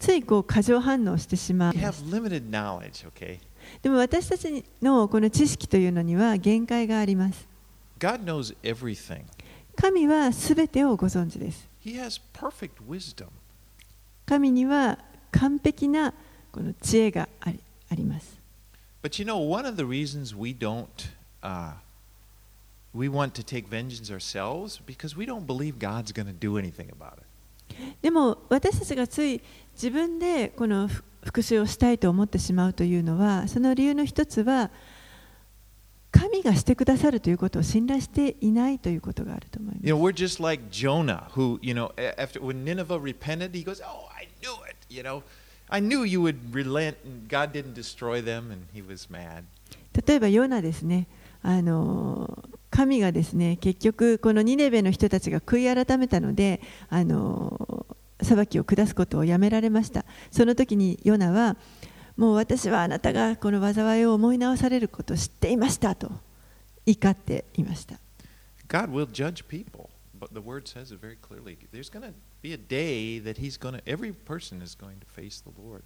[0.00, 1.72] ついこう過剰反応してしまう。
[1.72, 3.38] We have limited knowledge, okay?
[3.80, 7.46] でも私たちのこの知識というのには限界があります。
[8.00, 9.22] God knows everything.
[9.80, 11.66] 神はすべてをご存知です。
[14.26, 14.98] 神には
[15.32, 16.12] 完璧な
[16.52, 17.60] この知恵があり
[17.90, 18.38] あります。
[19.02, 20.86] But you know, one of the reasons we don't
[21.42, 21.72] uh,
[22.94, 26.90] we want to take vengeance ourselves because we don't believe God's going to do anything
[26.90, 27.24] about it.
[28.02, 29.40] でも私たちがつい
[29.72, 30.88] 自分でこの
[31.24, 34.70] 復讐をしたいと思ってしまうというのはその理由の一つは
[36.10, 39.86] 神がしてくださるということを信頼していないということがあると思います。
[39.86, 44.08] You know, we're just like Jonah, who, you know, after when Nineveh repented, he goes, Oh,
[44.16, 45.22] I knew it, you know.
[45.68, 49.44] I knew you would relent, and God didn't destroy them, and he was mad.
[50.06, 51.06] 例えば、ヨナですね。
[51.42, 57.86] あの神がですね結局このニネベの人たちが悔い改めたのであの
[58.22, 61.56] 裁きを下すことをやめられましたその時にヨナは
[62.16, 66.10] もう私はあなたがこの災いを思い直されることを知っていましたと
[66.86, 67.98] 怒っていました。
[68.68, 71.56] God will judge people, but the word says it very clearly.
[71.72, 75.06] There's going to be a day that he's going to, every person is going to
[75.06, 75.82] face the Lord.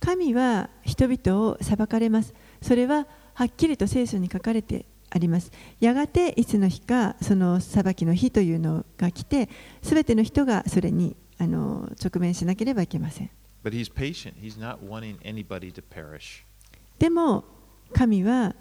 [0.00, 2.34] 神は人々を裁かれます。
[2.62, 5.50] それははっきりと聖書に書かれてあります。
[5.80, 9.48] やがていつの日かその裁きの日というのが来て、
[9.82, 13.30] すべての人がそれにあの直面しなければいけません。
[13.64, 14.36] But he's patient.
[14.42, 16.44] He's not wanting anybody to perish.
[16.98, 17.44] でも
[17.94, 18.54] 神は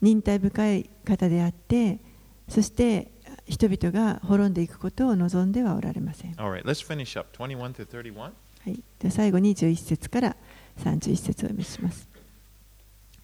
[0.00, 2.00] 忍耐深い方であって、
[2.48, 3.12] そして
[3.46, 6.32] 人々が滅んでいくことを望んではおられません。
[6.32, 8.18] Right, let's finish up 21 to 31.
[8.18, 8.30] は
[8.66, 10.36] い、で最後21節から
[10.82, 12.08] 31節をお見せします。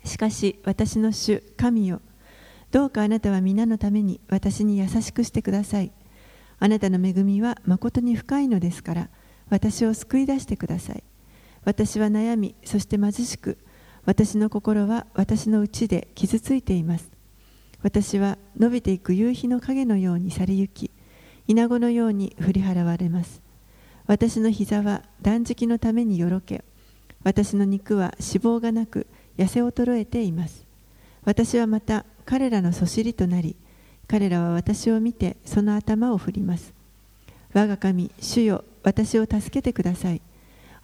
[0.05, 2.01] しかし私の主神よ
[2.70, 5.91] どうかあなたは皆のために私に優しくしてください。
[6.61, 9.09] あなたの恵みは誠に深いのですから。
[9.49, 11.03] 私を救い出してください。
[11.64, 13.59] 私は悩み、そして貧しく、
[14.05, 17.11] 私の心は私の内で傷ついています。
[17.82, 20.90] 私は伸びていく夕日の影のように去りゆき、
[21.49, 23.42] 稲子のように振り払われます。
[24.07, 26.64] 私の膝は断食のためによろけ、
[27.24, 30.64] 私の肉は脂肪がなく痩せ衰えています。
[31.24, 33.57] 私はまた彼らのそしりとなり、
[34.07, 36.72] 彼らは私を見てその頭を振ります。
[37.53, 40.22] 我が神、主よ、私を助けてください。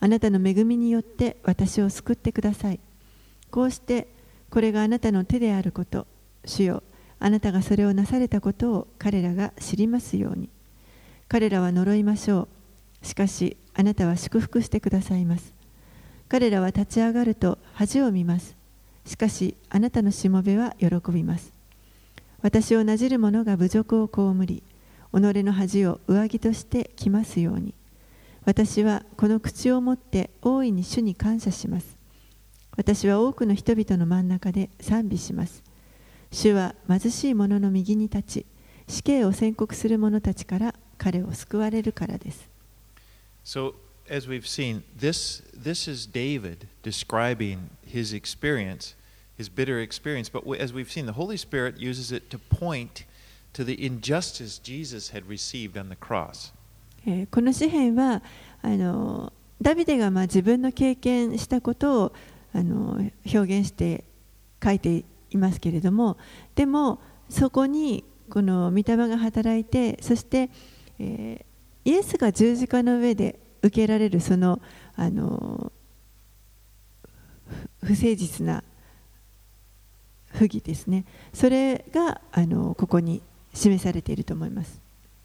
[0.01, 2.81] あなたの恵みによって私を救ってください。
[3.53, 4.09] こうして
[4.51, 6.09] これがあなたの手であること、
[6.45, 6.83] 主よ、
[7.21, 10.51] あなたがそれをなされたことを彼らが知りますように。
[11.29, 12.49] 彼らは呪いましょ
[13.03, 13.07] う。
[13.07, 15.55] しかし、あなたは祝福してくださいます。
[16.29, 18.57] 彼らは立ち上がると恥を見ます。
[19.07, 21.53] しかし、あなたのしもべは喜びます。
[22.41, 24.65] 私をなじる者が侮辱を被り、
[25.13, 27.75] 己の恥を上着として着ますように。
[28.45, 31.97] 私はこの口を持って大いに主に感謝します。
[32.77, 35.63] 私は多くの人々の真ん中で賛美します。
[36.33, 38.47] 主は貧しい者の右に立ち、
[38.89, 42.49] 死刑を宣告する者たちから彼を救われるからです。
[43.45, 43.75] So,
[44.09, 48.95] as we've seen, this, this is David describing his experience,
[49.37, 50.29] his bitter experience.
[50.29, 53.05] But as we've seen, the Holy Spirit uses it to point
[53.53, 56.51] to the injustice Jesus had received on the cross.
[57.07, 58.23] えこの詩篇は
[58.63, 62.13] あのダビデがまあ自分の経験したことを
[62.55, 63.01] あの
[63.33, 64.05] 表現して
[64.63, 66.17] 書いていますけれども
[66.55, 70.51] でもそこにこの御霊が働いてそして、
[70.99, 71.53] えー
[71.85, 74.61] イエスが十字架の上で受けられるその
[74.95, 75.73] あの
[77.83, 78.63] 不誠実な
[80.33, 83.23] 不義ですねそれがあのここに
[83.53, 84.81] 示されていると思います。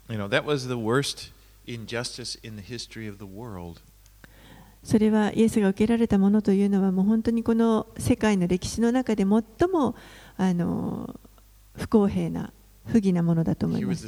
[0.09, 1.31] You know, that was the worst
[1.67, 3.81] injustice in the history of the world.
[4.83, 9.27] それはイエスが受けられたものというのはもう本当にこの世界の歴史の中で最
[9.69, 9.95] も
[10.37, 11.19] あの
[11.75, 12.53] 不公平な
[12.85, 13.93] 不義なものだと思いま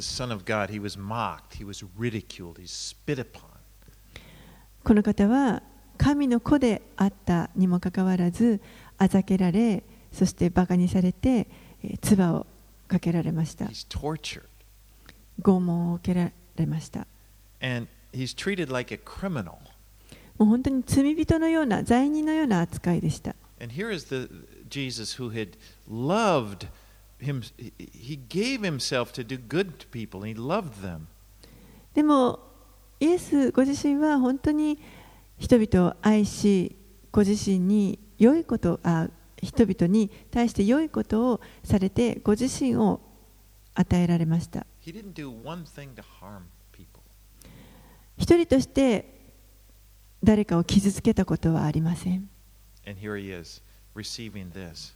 [4.82, 5.62] この方は
[5.98, 8.60] 神の子であったにもかかわらず
[8.96, 9.82] あざけられ
[10.12, 11.46] そしてバカにされて
[11.82, 12.46] えー唾を
[12.88, 13.66] かけられました.
[15.42, 17.06] 拷問を受けられました
[17.60, 19.58] And he's treated like a criminal.
[20.38, 24.28] もう本当に罪人のような罪人のような扱いでした And here is the
[24.70, 25.50] Jesus who had
[25.90, 26.66] loved
[27.20, 27.42] him.
[27.58, 30.22] he- gave himself to do good to people.
[30.22, 31.00] He loved them.
[31.94, 32.38] でも
[33.00, 34.78] イエスご自身は本当に
[35.38, 36.76] 人々を愛し
[37.12, 39.08] ご自身に良いことあ
[39.42, 43.00] 人々に対して良いことをされてご自身を
[43.74, 46.42] 与えられました He didn't do one thing to harm.
[48.20, 49.14] 一人として
[50.22, 52.28] 誰かを傷つけたことはありません
[52.86, 53.62] And here he is
[53.94, 54.94] receiving this.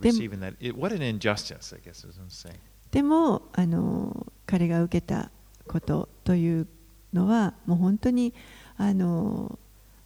[0.00, 0.54] Receiving that.
[0.60, 2.58] It, what an injustice, I guess is what I'm saying.
[2.92, 5.30] でもあの彼が受けた
[5.66, 6.68] ことという
[7.12, 8.32] のはもう本当に
[8.76, 9.58] あの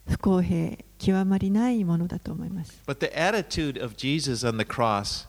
[0.07, 5.27] 不公平極まりないものだと思います But the attitude of Jesus on the cross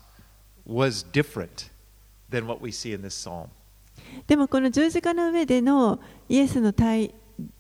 [0.67, 1.71] was different
[2.31, 3.49] than what we see in this psalm.
[4.27, 7.15] でもこの十字架の上でのイエスの態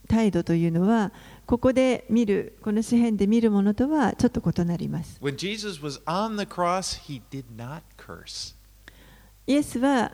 [0.08, 1.12] 態度というのは
[1.46, 8.54] ここで見るこの詩篇で見るものとはちょっと異なります When Jesus was on the cross, he did not curse.
[9.46, 10.12] イエスは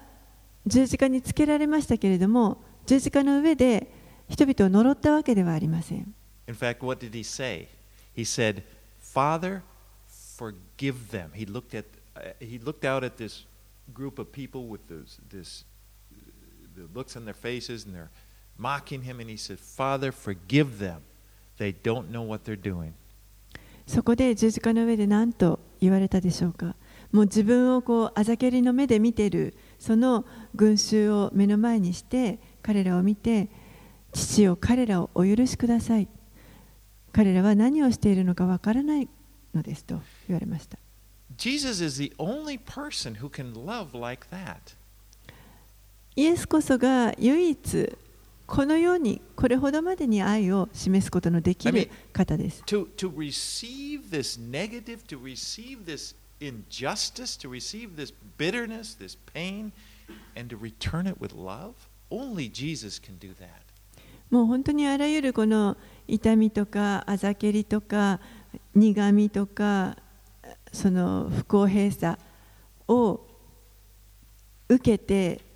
[0.66, 3.93] 十字架につけられましたけれども十字架の上で
[4.28, 6.14] 人々を呪ったわけではありません
[6.47, 7.68] In fact, what did he say?
[8.16, 8.62] He said,
[9.01, 9.61] "Father,
[10.39, 11.84] forgive them." He looked at
[12.16, 13.45] uh, he looked out at this
[13.93, 15.66] group of people with this this
[16.78, 18.10] the looks on their faces and they're
[18.56, 21.02] mocking him and he said, "Father, forgive them.
[21.58, 22.92] They don't know what they're doing."
[23.86, 26.76] そこで十字架の上で何と言われたでしょうか
[27.10, 33.48] もう自分をこうあざけりの目で見ているその群衆を目の前にして彼らを見て
[34.12, 36.08] 父よ彼らをお許しください
[37.12, 39.08] 彼らは何をしているのかわからない
[39.54, 40.78] のですと言われました
[41.36, 44.74] Jesus is the only person who can love like that.
[46.18, 47.96] イエスこそが唯一
[48.44, 59.70] このようにこれほどまでに愛を示すことのできる方です To to receive this negative, to receive this injustice, to receive this bitterness, this pain,
[60.36, 61.74] and to return it with love.
[62.10, 63.46] Only Jesus can do that.
[64.28, 65.76] もう本当にあらゆるこの
[66.08, 68.18] 痛みとかあざけりとか
[68.74, 69.96] 苦みとか
[70.72, 72.18] その不公平さ
[72.88, 73.20] を
[74.68, 75.46] 受けて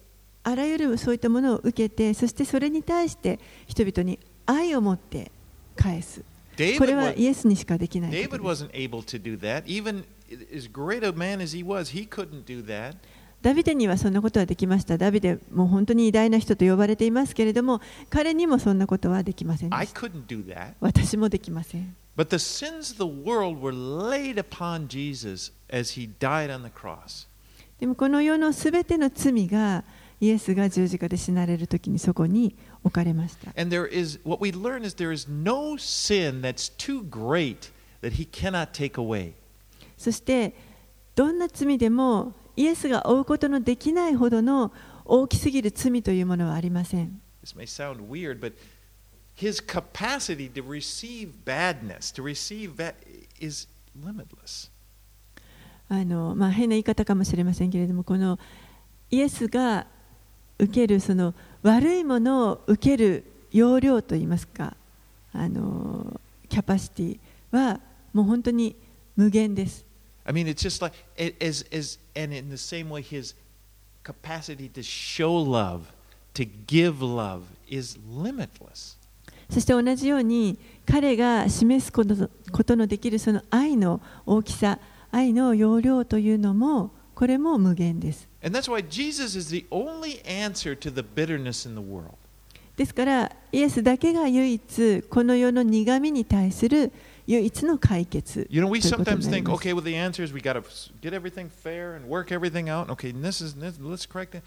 [0.44, 5.30] あらゆるそういったものを受けてそしてそれに対して人々に愛を持って
[5.76, 6.22] 返す。
[6.78, 8.10] これはイエスにしかできない。
[13.42, 14.96] ダビデにはそんなことはできました。
[14.96, 19.70] ダビデも本当に偉大な人と呼ばれていますけれども、彼にもそんなことはできません。
[20.80, 21.96] 私もできません。
[27.80, 29.82] でもこの世のすべての罪が、
[30.22, 32.54] イエスが十字架で死なれるとにそこに
[32.84, 33.50] 置かれました。
[39.98, 40.54] そして、
[41.16, 44.72] どんな罪でもイエスが負うことのできないほどの
[45.04, 47.20] 大きすぎる罪というものはありません。
[55.88, 58.38] あの、まあ、変な言い方かもしれませんけれども、この
[59.10, 59.88] イエスが
[60.62, 64.76] 受けるその悪いものを受ける容量といいますか
[65.32, 67.18] あのキャパシティ
[67.50, 67.80] は
[68.12, 68.76] もう本当に
[69.16, 69.84] 無限です。
[70.24, 70.96] I mean, it's just like,
[71.44, 73.34] as, as, and in the same way, his
[74.04, 75.80] capacity to show love,
[76.34, 78.96] to give love, is limitless.
[79.50, 84.78] そして同じように彼が示すことことのできるその愛の大きさ
[85.10, 86.92] 愛の容量というのも
[87.22, 88.28] これも無限です。
[88.40, 88.50] で
[92.84, 96.90] すからイエスだけが唯一この世の苦みに対する
[97.28, 100.64] 唯一の解決 You know, we sometimes think, okay, well, the answer is we got to
[101.00, 102.90] get everything fair and work everything out.
[102.90, 104.42] Okay, this is this, let's correct it.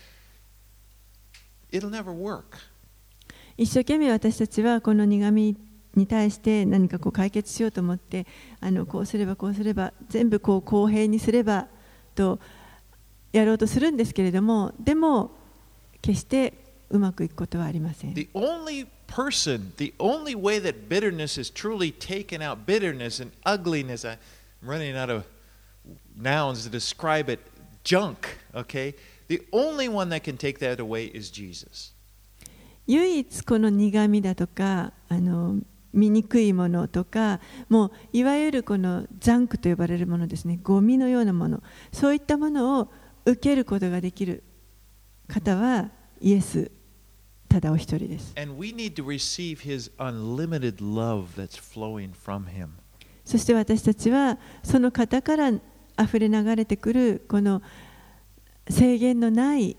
[1.71, 2.57] It'll never work.
[3.55, 5.55] 一生懸命私たちはこの苦み
[5.95, 8.28] に対して何かこう解決しようと思って
[8.59, 11.69] あのこうすればこうすれば全部こう公平にすれば
[12.15, 12.39] と
[13.38, 15.32] やろうとするんですけれどもでも
[16.02, 16.54] 決して
[16.90, 18.14] うまくいくことはありません。
[18.14, 24.18] The only person, the only way that bitterness is truly taken out, bitterness and ugliness, I'm
[24.62, 25.26] running out of
[26.16, 27.40] nouns to describe it,
[27.84, 28.96] junk, okay?
[29.28, 31.94] The only one that can take that away is Jesus.
[32.88, 35.60] 唯一この苦みだとかあの
[35.92, 42.92] 醜いものとかもういわゆるこのジャンクと呼ばれるものですねゴミのようなものそういったものを
[43.26, 44.43] 受けることができる
[45.28, 45.89] 方は
[46.21, 46.71] イエス
[47.49, 48.34] ただお一人です。
[53.23, 55.51] そして私たちはその方から
[55.95, 57.61] あふれ流れてくるこの
[58.69, 59.78] 制限のない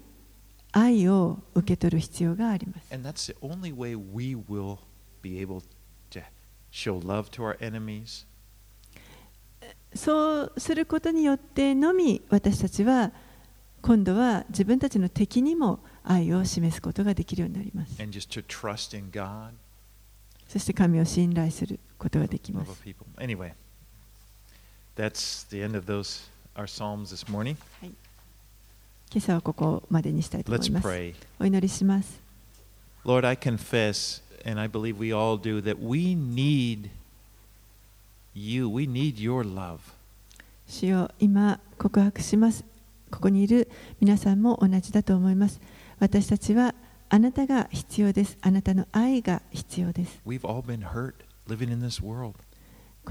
[0.73, 2.93] 愛を受け取る必要があります。
[9.95, 13.13] そうすることによってのみ私たちは
[13.87, 17.95] 今度は自分たちの敵にも愛を示すことができるようになります。
[20.49, 22.73] そして神を信頼することができます。
[23.19, 23.53] Anyway,
[24.97, 27.57] that's the end of those our psalms this morning.
[27.81, 30.89] 今朝はここまでにしたいと思います。
[31.39, 32.21] お祈りします。
[33.05, 36.91] Lord, I confess, and I believe we all do, that we need
[38.35, 38.69] you.
[38.69, 39.79] We need your love.
[40.67, 42.65] 主よ今告白します。
[43.17, 45.59] ここにいる皆さんも同じだと思います。
[45.99, 46.75] 私たちは
[47.09, 48.37] あなたが必要です。
[48.43, 50.21] あなたの愛が必要です。
[50.23, 50.31] こ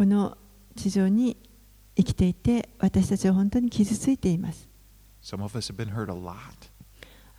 [0.06, 0.38] の
[0.76, 1.38] 地上に
[1.96, 4.70] 生きていて、私たちは本当に傷ついています。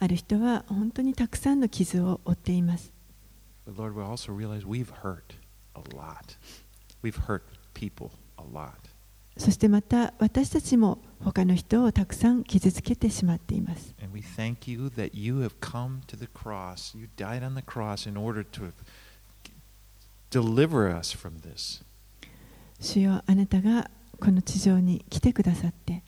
[0.01, 2.93] ある人は本当にたくさんの傷を負っています。
[3.69, 5.37] Lord, we also realize we've hurt
[5.77, 6.37] a lot.
[7.01, 7.43] We've hurt
[7.75, 8.86] people a lot.
[9.37, 13.95] そしてまた私たちも他の人をたくさん傷つけてしまっています。
[14.12, 16.97] We thank you that you have come to the cross.
[16.97, 18.72] You died on the cross in order to
[20.30, 21.84] deliver us from this.
[22.80, 26.03] 主よあなたがこの地上に来てくださって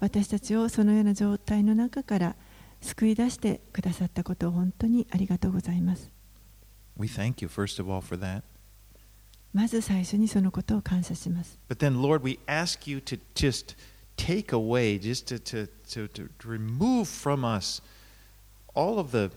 [0.00, 2.36] 私たちをそのような状態の中から
[2.80, 6.10] 救い出してくださったことを本当にありがとうございます。
[6.96, 8.42] We thank you, first of all, for that.
[9.56, 11.58] まず最初にそのことを感謝します。
[11.70, 13.74] But then, Lord, we ask you to just
[14.18, 17.82] take away, just to, to, to, to remove from us
[18.74, 19.30] all of the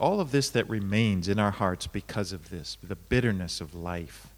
[0.00, 4.28] all of this that remains in our hearts because of this, the bitterness of life.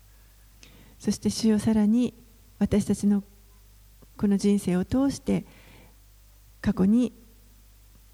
[0.98, 2.12] そして主よさらに
[2.59, 3.22] 私たちの
[4.16, 5.44] この人生を通して
[6.60, 7.12] 過去に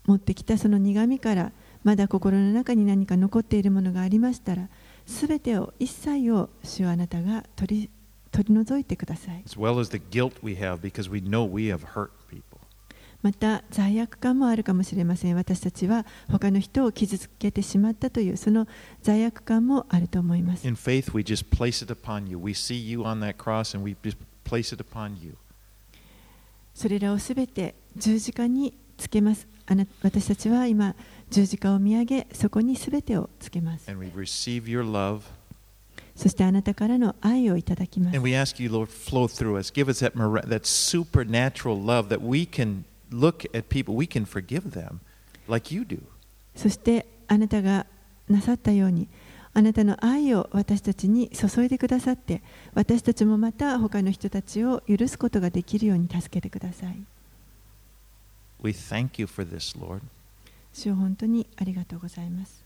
[0.05, 1.53] 持ってきたその苦みから
[1.85, 4.69] まだ心の中に何か残っているものがありましたら
[5.11, 7.91] すべてを一切を主よあなたが取り
[8.31, 12.45] 取り除いてください as well as the guilt we have because we know we have hurt people.
[13.23, 18.67] また罪悪感もあるかもしれません私たちは他の人を傷つけてしまったというその
[19.03, 22.39] 罪悪感もあると思います In faith, we just place it upon you.
[22.39, 25.35] We see you on that cross and we just place it upon you.
[26.73, 30.95] それらをすべて十字架につけますあな私たちは今
[31.31, 33.89] 十字架を見上げ、そこにすべてをつけます。
[36.17, 38.17] そしてあなたからの愛をいただきます。
[46.57, 47.87] そしてあなたが
[48.29, 49.09] なさったように、
[49.55, 52.43] あなたの愛を私たちに注いでくださって、
[52.75, 56.97] 私たちもまた他の人たちを許すことができるように助けてください。
[60.73, 62.65] 主を本当にありがとうございます。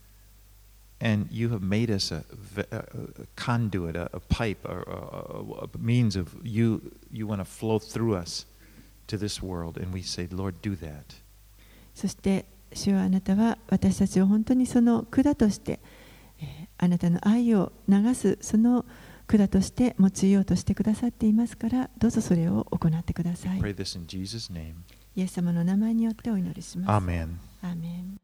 [11.95, 15.79] そして主はあなたは私たちを本当にその管として、
[16.79, 18.85] あなたの愛を流すその
[19.27, 23.61] 管として用いしてくださっていますからどうぞそれを行ってください。
[25.17, 26.91] イエス様の名前によってお祈りします。
[27.65, 27.65] Amen.
[27.65, 28.24] アーメン